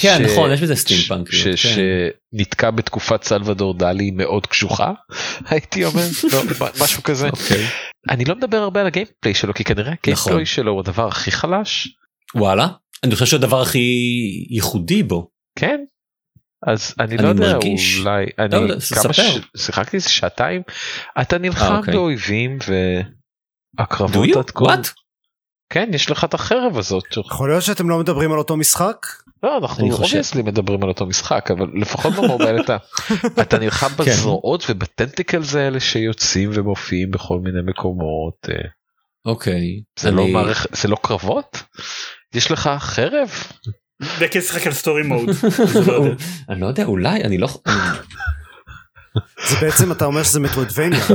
[0.00, 1.56] כן, נכון, יש בזה כן.
[1.56, 4.92] שנתקע בתקופת סלוודור דלי מאוד קשוחה
[5.48, 6.42] הייתי אומר לא,
[6.80, 7.66] משהו כזה אוקיי.
[8.08, 10.32] אני לא מדבר הרבה על הגיימפליי שלו כי כנראה נכון.
[10.32, 11.88] הגיימפליי שלו הוא הדבר הכי חלש
[12.34, 12.68] וואלה
[13.04, 13.78] אני חושב שהדבר הכי
[14.50, 15.84] ייחודי בו כן.
[16.66, 17.98] אז אני אני לא יודע מרגיש.
[17.98, 19.12] אולי לא אני יודע, כמה.
[19.12, 19.20] ש...
[19.56, 20.62] שיחקתי איזה שעתיים
[21.20, 21.94] אתה נלחם אה, אוקיי.
[21.94, 22.58] באויבים
[23.78, 24.36] והקרבות?
[24.36, 24.92] עד כה?
[25.70, 29.06] כן יש לך את החרב הזאת יכול להיות שאתם לא מדברים על אותו משחק?
[29.42, 29.92] לא אנחנו.
[29.92, 32.76] obviously מדברים על אותו משחק אבל לפחות ב mobile אתה
[33.42, 33.94] אתה נלחם כן.
[34.04, 38.54] בזרועות וב tentacles האלה שיוצאים ומופיעים בכל מיני מקומות אה,
[39.26, 39.62] אוקיי.
[39.98, 41.62] זה לא אני- מערכת זה לא קרבות
[42.34, 43.30] יש לך חרב
[44.20, 45.28] דקל שיחק על story mode.
[45.86, 46.04] לא
[46.48, 47.48] אני לא יודע אולי אני לא
[49.48, 51.00] זה בעצם אתה אומר שזה מטרודבניה.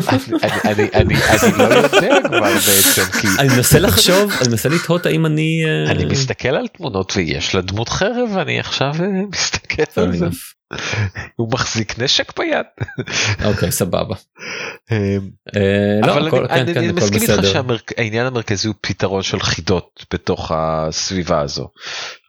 [0.44, 5.06] אני אני אני אני לא יודע כבר בעצם כי אני מנסה לחשוב אני מנסה לתהות
[5.06, 9.84] האם אני אה, אני מסתכל על תמונות ויש לה דמות חרב ואני עכשיו אה, מסתכל
[10.02, 10.26] על זה
[11.36, 12.66] הוא מחזיק נשק ביד.
[13.46, 14.16] אוקיי סבבה.
[14.92, 14.98] אה,
[15.56, 17.42] אה, לא, אבל אני- כן, כן, מסכים איתך.
[17.98, 21.68] שהעניין המרכזי הוא פתרון של חידות בתוך הסביבה הזו.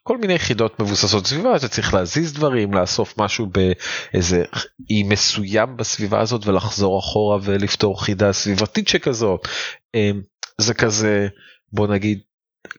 [0.06, 4.44] כל מיני יחידות מבוססות סביבה אתה צריך להזיז דברים לאסוף משהו באיזה
[4.90, 9.48] אי מסוים בסביבה הזאת ולחזור אחורה ולפתור חידה סביבתית שכזאת.
[9.94, 10.10] אה,
[10.58, 11.28] זה כזה
[11.72, 12.18] בוא נגיד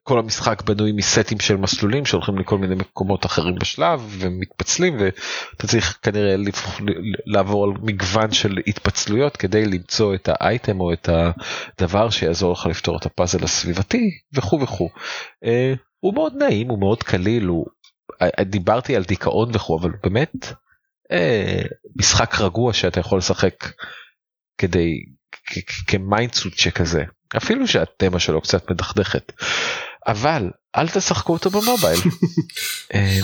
[0.04, 5.98] כל המשחק בנוי מסטים של מסלולים שהולכים לכל מיני מקומות אחרים בשלב ומתפצלים ואתה צריך
[6.02, 6.36] כנראה
[7.26, 12.98] לעבור על מגוון של התפצלויות כדי למצוא את האייטם או את הדבר שיעזור לך לפתור
[12.98, 14.90] את הפאזל הסביבתי וכו' וכו'.
[15.98, 17.66] אה, הוא מאוד נעים הוא מאוד קליל הוא
[18.22, 20.48] אה, דיברתי על דיכאון וכו' אבל באמת
[21.12, 21.62] אה,
[21.96, 23.56] משחק רגוע שאתה יכול לשחק
[24.58, 25.06] כדי
[25.88, 27.04] כמיינדסוט שכזה.
[27.38, 29.32] אפילו שהתמה שלו קצת מדכדכת
[30.08, 32.00] אבל אל תשחקו אותו במובייל
[32.94, 33.20] אה,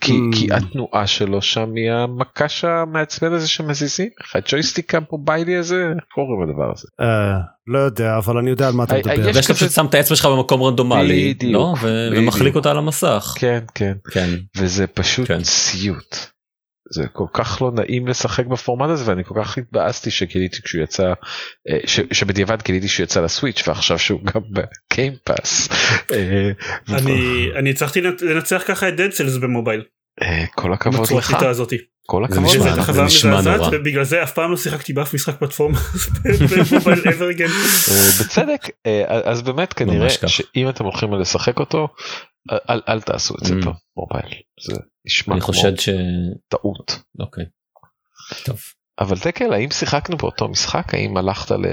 [0.00, 6.04] כי, כי התנועה שלו שם היא המקש המעצבן הזה שמזיזים לך הג'ויסטיק המוביילי הזה איך
[6.14, 7.32] קוראים לדבר הזה אה,
[7.66, 9.28] לא יודע אבל אני יודע על מה אתה אה, מדבר.
[9.28, 11.74] יש כזה- פשוט שם את האצבע שלך במקום רנדומלי בדיוק, לא?
[11.82, 12.24] ו- בדיוק.
[12.24, 13.34] ומחליק אותה על המסך.
[13.38, 14.28] כן כן כן.
[14.56, 15.44] וזה פשוט כן.
[15.44, 16.16] סיוט.
[16.90, 21.12] זה כל כך לא נעים לשחק בפורמט הזה ואני כל כך התבאסתי שגיליתי כשהוא יצא
[21.68, 25.68] אה, ש, שבדיעבד גיליתי שהוא יצא לסוויץ' ועכשיו שהוא גם בקיימפאס.
[26.12, 26.50] אה,
[26.94, 29.82] אני אני הצלחתי לנצ- לנצח ככה את דד סלס במובייל.
[30.22, 31.36] אה, כל הכבוד לך.
[32.06, 32.24] כל
[32.60, 33.68] זה הכבוד חוויה נשמע נורא.
[33.72, 35.78] ובגלל זה אף פעם לא שיחקתי באף משחק פלטפורמה
[36.50, 37.00] במובייל
[38.20, 38.68] בצדק
[39.24, 40.08] אז באמת כנראה.
[40.10, 41.88] שאם אתם הולכים לשחק אותו
[42.70, 43.56] אל- אל, תעשו את זה Mm.
[43.96, 44.34] במובייל
[44.68, 44.76] זה
[45.06, 45.88] נשמע אני חושד ש...
[46.48, 46.98] טעות.
[47.20, 47.44] אוקיי.
[48.44, 48.60] טוב.
[49.00, 51.64] אבל דקל האם שיחקנו באותו משחק האם הלכת ל...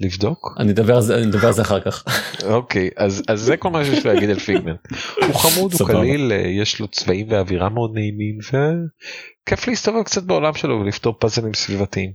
[0.00, 2.04] לבדוק אני אדבר על זה אני אדבר על זה אחר כך.
[2.44, 4.80] אוקיי אז אז זה כל מה שיש לי להגיד על פיגמנט.
[5.26, 5.88] הוא חמוד הוא.
[5.88, 11.54] קליל אה, יש לו צבעים ואווירה מאוד נעימים וכיף להסתובב קצת בעולם שלו ולפתור פאזלים
[11.54, 12.12] סביבתיים.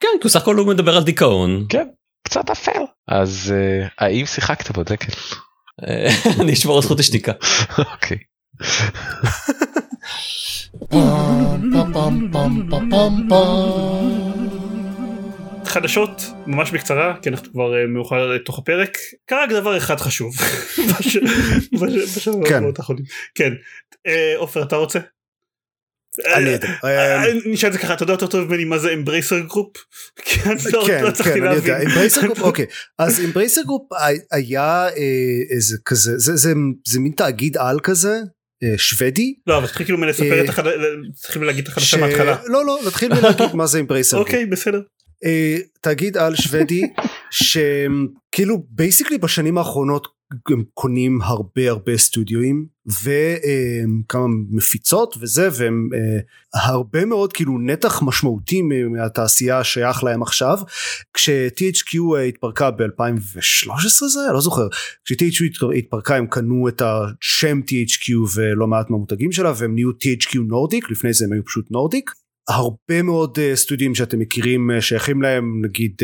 [0.00, 1.66] כן כי הוא סך הכל הוא מדבר על דיכאון.
[1.68, 1.88] כן
[2.24, 2.80] קצת אפל.
[3.08, 5.12] אז אה, האם שיחקת בו דקל?
[5.88, 6.08] אה,
[6.40, 7.32] אני אשמור על זכות השתיקה.
[7.78, 8.18] אוקיי.
[15.64, 20.34] חדשות ממש בקצרה כי אנחנו כבר אה, מאוחר לתוך הפרק קרה רק דבר אחד חשוב
[20.88, 21.16] בש-
[21.72, 22.62] בש- בשבועות כן.
[22.78, 23.04] האחרונים.
[23.34, 23.52] כן
[24.06, 24.98] אה, עופר אתה רוצה?
[26.34, 26.68] אני אה, יודע.
[26.84, 29.76] אה, אה, נשאל את זה ככה אתה יודע יותר טוב ממני מה זה Embracer Group?
[30.72, 31.82] לא כן, לא כן, אני יודע.
[31.82, 32.66] Embracer Group, אוקיי.
[32.98, 33.82] אז Embracer Group
[34.32, 34.92] היה אה,
[35.50, 36.52] איזה כזה, זה- זה
[36.88, 38.20] זה מין תאגיד על כזה,
[38.62, 39.34] אה, שוודי.
[39.46, 40.66] לא אבל תתחיל כאילו מלספר אה, את החד...
[41.58, 42.36] את החדשה מההתחלה.
[42.46, 44.28] לא, לא, נתחיל מלהגיד מה זה Embracer Group.
[44.28, 44.80] אוקיי בסדר.
[45.24, 46.82] אה, תאגיד על שוודי
[47.30, 50.06] שכאילו basically בשנים האחרונות
[50.50, 56.18] הם קונים הרבה הרבה סטודיואים וכמה מפיצות וזה והם אה,
[56.64, 60.58] הרבה מאוד כאילו נתח משמעותי מהתעשייה שייך להם עכשיו.
[61.14, 64.68] כש-THQ התפרקה ב-2013 זה לא זוכר.
[65.04, 70.90] כש-THQ התפרקה הם קנו את השם THQ ולא מעט מהמותגים שלה והם נהיו THQ Nordic
[70.90, 72.10] לפני זה הם היו פשוט Nordic
[72.48, 75.94] הרבה מאוד סטודיו שאתם מכירים שייכים להם נגיד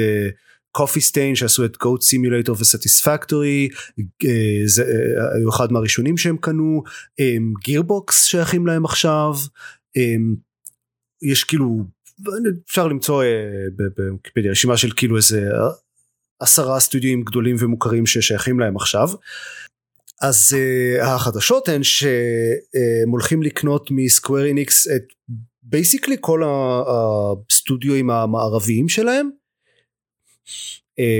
[0.73, 3.69] Coffee Stain שעשו את Goat Simulator ו Satisfactory
[4.67, 4.85] זה
[5.37, 6.83] היו אחד מהראשונים שהם קנו
[7.65, 9.33] Gearbox שייכים להם עכשיו
[11.23, 11.85] יש כאילו
[12.67, 13.25] אפשר למצוא
[13.97, 15.51] בוויקיפדיה רשימה של כאילו איזה
[16.41, 19.09] עשרה סטודיו גדולים ומוכרים ששייכים להם עכשיו.
[20.23, 25.03] אז uh, החדשות הן שהם הולכים לקנות מ Square Enix את
[25.63, 26.43] basically כל
[27.51, 29.31] הסטודיואים המערביים שלהם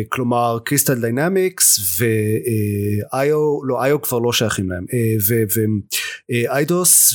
[0.09, 4.87] כלומר Crystal Dynamics ו IO לא IO כבר לא שייכים להם
[6.29, 7.13] ו Eidos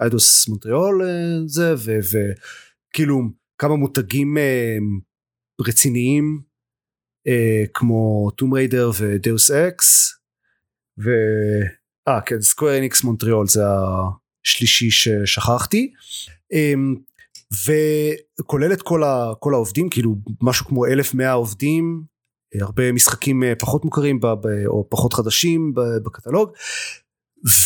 [0.00, 1.02] ו Eidos Montreal
[1.46, 3.22] זה וכאילו
[3.58, 4.40] כמה מותגים uh,
[5.68, 6.40] רציניים
[7.28, 7.32] uh,
[7.74, 10.14] כמו Tomb Raider ו Deus Ex.
[12.08, 13.62] אה כן סקוויר אניקס מונטריאול זה
[14.44, 15.92] השלישי ששכחתי
[18.40, 22.02] וכולל את כל, ה, כל העובדים כאילו משהו כמו 1100 עובדים
[22.60, 25.72] הרבה משחקים פחות מוכרים ב, ב, או פחות חדשים
[26.04, 26.50] בקטלוג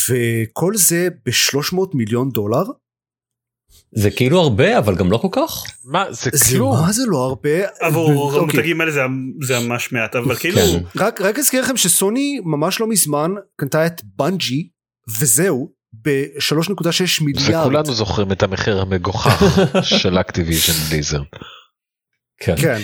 [0.09, 2.63] וכל זה ב-300 מיליון דולר.
[3.91, 5.63] זה כאילו הרבה אבל גם לא כל כך.
[5.85, 6.71] מה זה זה כלום.
[6.81, 8.39] מה זה לא הרבה עבור אוקיי.
[8.39, 9.01] המותגים האלה זה-
[9.47, 10.83] זה ממש מעט אבל כאילו כן.
[10.99, 14.69] רק רק אזכיר לכם שסוני ממש לא מזמן קנתה את בנג'י
[15.19, 17.65] וזהו ב-3.6 מיליארד.
[17.65, 19.43] וכולנו זוכרים את המחיר המגוחך
[19.99, 21.21] של Activision Blizzard.
[22.39, 22.55] כן.
[22.57, 22.79] כן.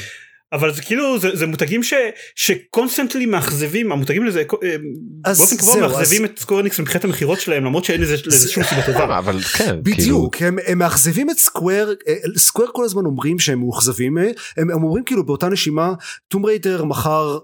[0.53, 1.93] אבל זה כאילו זה, זה מותגים ש,
[2.35, 4.75] ש constantly מאכזבים המותגים לזה אה,
[5.25, 8.51] אז באופן קבוע זהו, מאכזבים את Square Enix מבחינת המכירות שלהם למרות שאין לזה לזה
[8.51, 9.17] שום סיבה טובה.
[9.17, 11.93] אבל כן כאילו בדיוק הם, הם מאכזבים את Square
[12.37, 14.23] Square כל הזמן אומרים שהם מאוכזבים אה,
[14.57, 15.93] הם, הם אומרים כאילו באותה נשימה
[16.27, 17.37] Tomb Raider מכר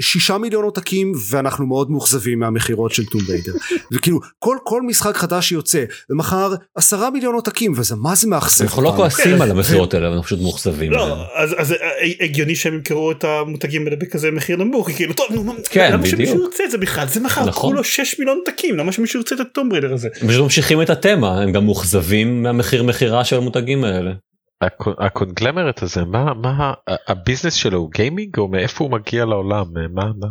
[0.00, 3.52] שישה מיליון עותקים ואנחנו מאוד מאוכזבים מהמכירות של Tomb Raider
[3.92, 8.82] וכאילו כל כל משחק חדש שיוצא ומכר עשרה מיליון עותקים וזה מה זה מאכזב אנחנו
[8.82, 8.92] לא.
[8.96, 9.42] כועסים כן.
[9.42, 10.92] על המכירות האלה אנחנו פשוט מאוכזבים.
[10.92, 11.76] לא אז אז אה,
[12.20, 16.06] הגיוני שהם ימכרו את המותגים האלה בכזה מחיר נמוך כי כאילו טוב נו כן, למה
[16.06, 16.42] שמישהו.
[16.42, 17.52] ירצה את זה בכלל זה נכון.
[17.52, 20.08] כולו 6 מיליון עותקים למה שמישהו ירצה את ה Tomb Raider הזה.
[20.20, 24.12] הם פשוט ממשיכים את התמה הם גם מאוכזבים מהמחיר מכירה של המותגים האלה.
[24.60, 26.72] הקו- הקונגלמרט הזה מה מה
[27.08, 30.26] ה business שלו הוא gaming או מאיפה הוא מגיע לעולם מה מה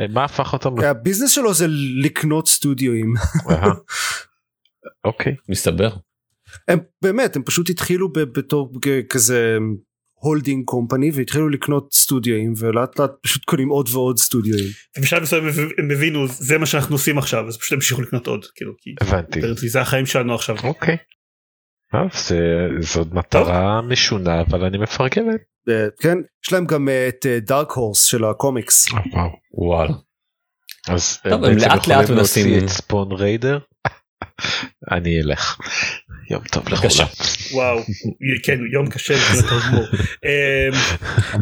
[0.00, 1.66] אה, מה הפך אותם ל- ה business שלו זה
[2.02, 3.14] לקנות סטודיואים
[3.50, 3.72] אהה.
[5.04, 5.90] אוקיי מסתבר.
[6.68, 8.72] הם באמת הם פשוט התחילו ב- בתור
[9.10, 9.56] כזה
[10.14, 14.66] holding company והתחילו לקנות סטודיואים ולאט לאט פשוט קונים עוד ועוד סטודיואים.
[14.98, 18.44] ובשלב מסוים הם- הם הבינו זה מה שאנחנו עושים עכשיו אז פשוט המשיכו לקנות עוד
[18.54, 20.56] כאילו כי הבנתי זה החיים שלנו עכשיו.
[20.64, 20.96] אוקיי.
[21.94, 22.38] אה, זה
[22.80, 25.36] זאת מטרה משונה אבל אני מפרגן להם.
[25.68, 28.86] אה, כן יש להם גם אה, את דארק הורס של הקומיקס.
[29.54, 29.88] וואו.
[30.88, 33.58] אז טוב, הם לאט לאט מנסים- את ספון ריידר.
[34.90, 35.56] אני אלך.
[36.30, 36.68] יום טוב.
[36.68, 37.08] לכולם.
[37.52, 37.80] וואו
[38.42, 39.14] כן יום קשה.
[39.14, 39.20] אמ,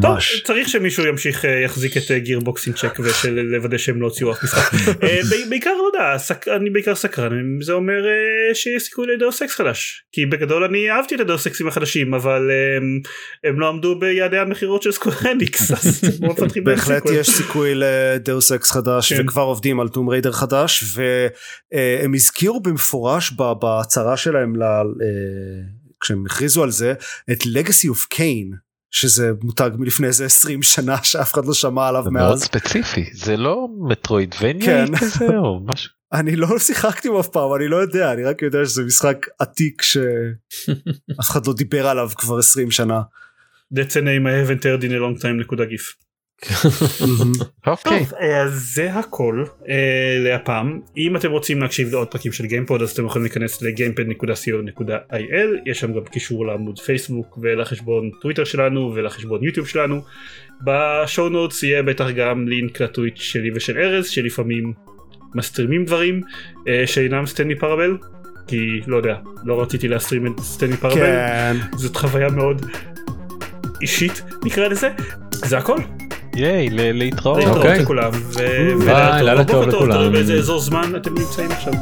[0.01, 0.17] טוב.
[0.43, 4.73] צריך שמישהו ימשיך אה, יחזיק את Gearbox in check ולוודא שהם לא הוציאו אף משחק.
[5.03, 5.19] אה,
[5.49, 6.17] בעיקר לא יודע
[6.55, 10.63] אני בעיקר סקרן אם זה אומר אה, שיש סיכוי ל Deus Ex חדש כי בגדול
[10.63, 12.99] אני אהבתי את הדאוס אקסים החדשים אבל אמ,
[13.43, 17.19] הם לא עמדו ביעדי המכירות של Square Enix אז הם לא בהחלט סיכוי.
[17.19, 19.21] יש סיכוי ל Deus Ex חדש כן.
[19.21, 24.83] וכבר עובדים על Tomb Raider חדש והם הזכירו במפורש בהצהרה שלהם ל- אה,
[25.99, 26.93] כשהם הכריזו על זה
[27.31, 28.55] את legacy of Kane
[28.91, 32.43] שזה מותג מלפני איזה 20 שנה שאף אחד לא שמע עליו זה מאוד מאז.
[32.43, 34.97] ספציפי זה לא מטרואידבניה כן.
[34.97, 35.91] כזה או משהו.
[36.13, 39.81] אני לא שיחקתי בו אף פעם אני לא יודע אני רק יודע שזה משחק עתיק
[39.81, 40.09] שאף
[41.19, 43.01] אחד לא דיבר עליו כבר 20 שנה.
[43.73, 45.95] That's a name I haven't heard in a long time נקודה גיף.
[47.67, 47.99] אוקיי.
[47.99, 50.79] טוב, אה, אז זה הכל אה, להפעם.
[50.97, 55.21] אם אתם רוצים להקשיב לעוד פרקים של גיימפוד אז אתם יכולים להיכנס ל-gamepad.co.il
[55.65, 60.01] יש שם גם קישור לעמוד פייסבוק ולחשבון טוויטר שלנו ולחשבון יוטיוב שלנו.
[60.63, 64.73] ב show notes יהיה בטח גם לינק לטוויט שלי ושל ארז שלפעמים
[65.35, 66.21] מסטרימים דברים
[66.67, 67.97] אה, שאינם Stanley Parable.
[68.47, 69.15] כי לא יודע
[69.45, 71.55] לא רציתי להסטרים את Stanley Parable כן.
[71.75, 72.65] זאת חוויה מאוד
[73.81, 74.89] אישית נקרא לזה
[75.31, 75.77] זה הכל.
[76.37, 77.37] ייי להתראות.
[77.37, 77.79] להתראות אוקיי.
[77.79, 78.11] לכולם.
[78.85, 79.67] ביי, לילה טוב.
[79.67, 79.91] לכולם.
[79.97, 81.73] תלוי באיזה אזור זמן אתם נמצאים עכשיו.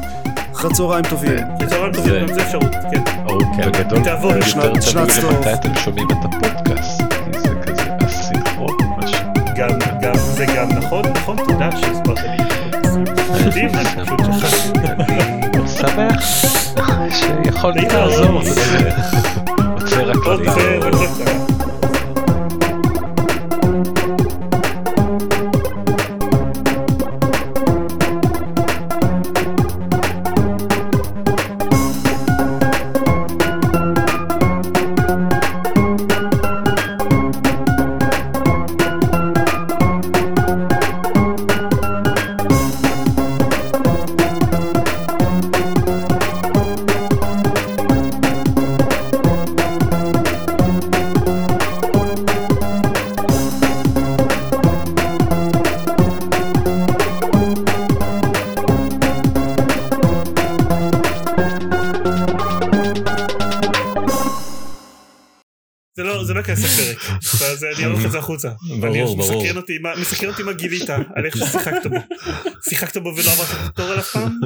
[0.52, 1.30] אחרי צהריים טובים.
[1.60, 2.70] בצהריים טובים זה- גם זה אפשרות.
[2.92, 3.02] כן.
[3.28, 5.24] או בגדול תעבור יותר שנת- תלוי שנת סוף.
[5.32, 7.02] למתי אתם שומעים את הפודקאסט.
[7.32, 9.18] זה כזה אסינכרון משהו.
[9.56, 10.68] גם
[11.14, 12.28] נכון תודה שהסברת לי.
[13.44, 13.70] אני
[15.68, 16.24] שמח
[17.10, 18.26] שיכולתי לעזור.
[18.26, 18.44] ראוי.
[20.36, 21.75] רוצה
[68.26, 68.48] החוצה.
[68.80, 69.18] ברור, ברור.
[69.18, 71.96] מסקרן אותי מה- מסקרן אותי מה גילית על איך ששיחקת בו.
[72.68, 74.32] שיחקת בו ולא עברת את התור אף פעם?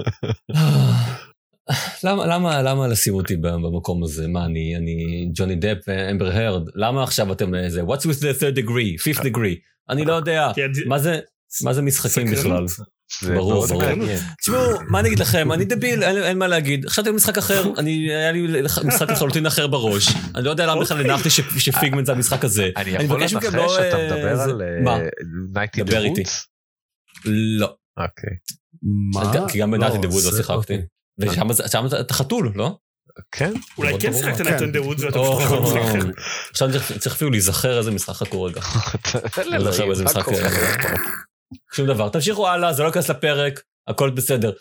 [2.04, 4.94] למה למה למה לשים אותי במקום הזה מה אני אני
[5.34, 9.56] ג'וני דפ ואמבר הרד למה עכשיו אתם איזה what's with the third degree fifth degree
[9.90, 10.50] אני לא יודע
[10.86, 11.20] מה זה
[11.62, 12.64] מה זה משחקים בכלל
[13.22, 13.82] ברור, ברור.
[14.40, 17.90] תשמעו מה אני אגיד לכם אני דביל אין, מה להגיד חשבתי על משחק אחר אני
[18.14, 18.46] היה לי
[18.84, 21.12] משחק לחלוטין אחר בראש אני לא יודע למה בכלל אוקיי.
[21.12, 24.62] הנחתי ש- שפיגמנט זה המשחק הזה אני יכול לנחש לא, שאתה אה, מדבר זה- על
[24.84, 24.98] מה?
[25.54, 26.22] נייטי דבר איתי.
[26.22, 26.46] דבוץ?
[27.26, 28.36] לא אוקיי.
[29.42, 29.48] מה?
[29.48, 30.82] כי גם בנאטי דבוד לא שיחקתי אוקיי.
[31.66, 32.76] ושם אתה- חתול לא?
[33.32, 33.52] כן.
[33.78, 34.12] אולי כן.
[34.12, 34.40] שיחקת.
[34.40, 36.10] נייטון דה וודס ואתה פשוט יכול משחק אחר.
[36.50, 38.60] עכשיו צריך- צריך אפילו להיזכר איזה משחק חכו רגע
[39.46, 40.38] לא זוכר באיזה משחק, קורה?
[41.72, 42.08] שום דבר.
[42.08, 44.52] תמשיכו הלאה זה לא ייכנס לפרק הכל בסדר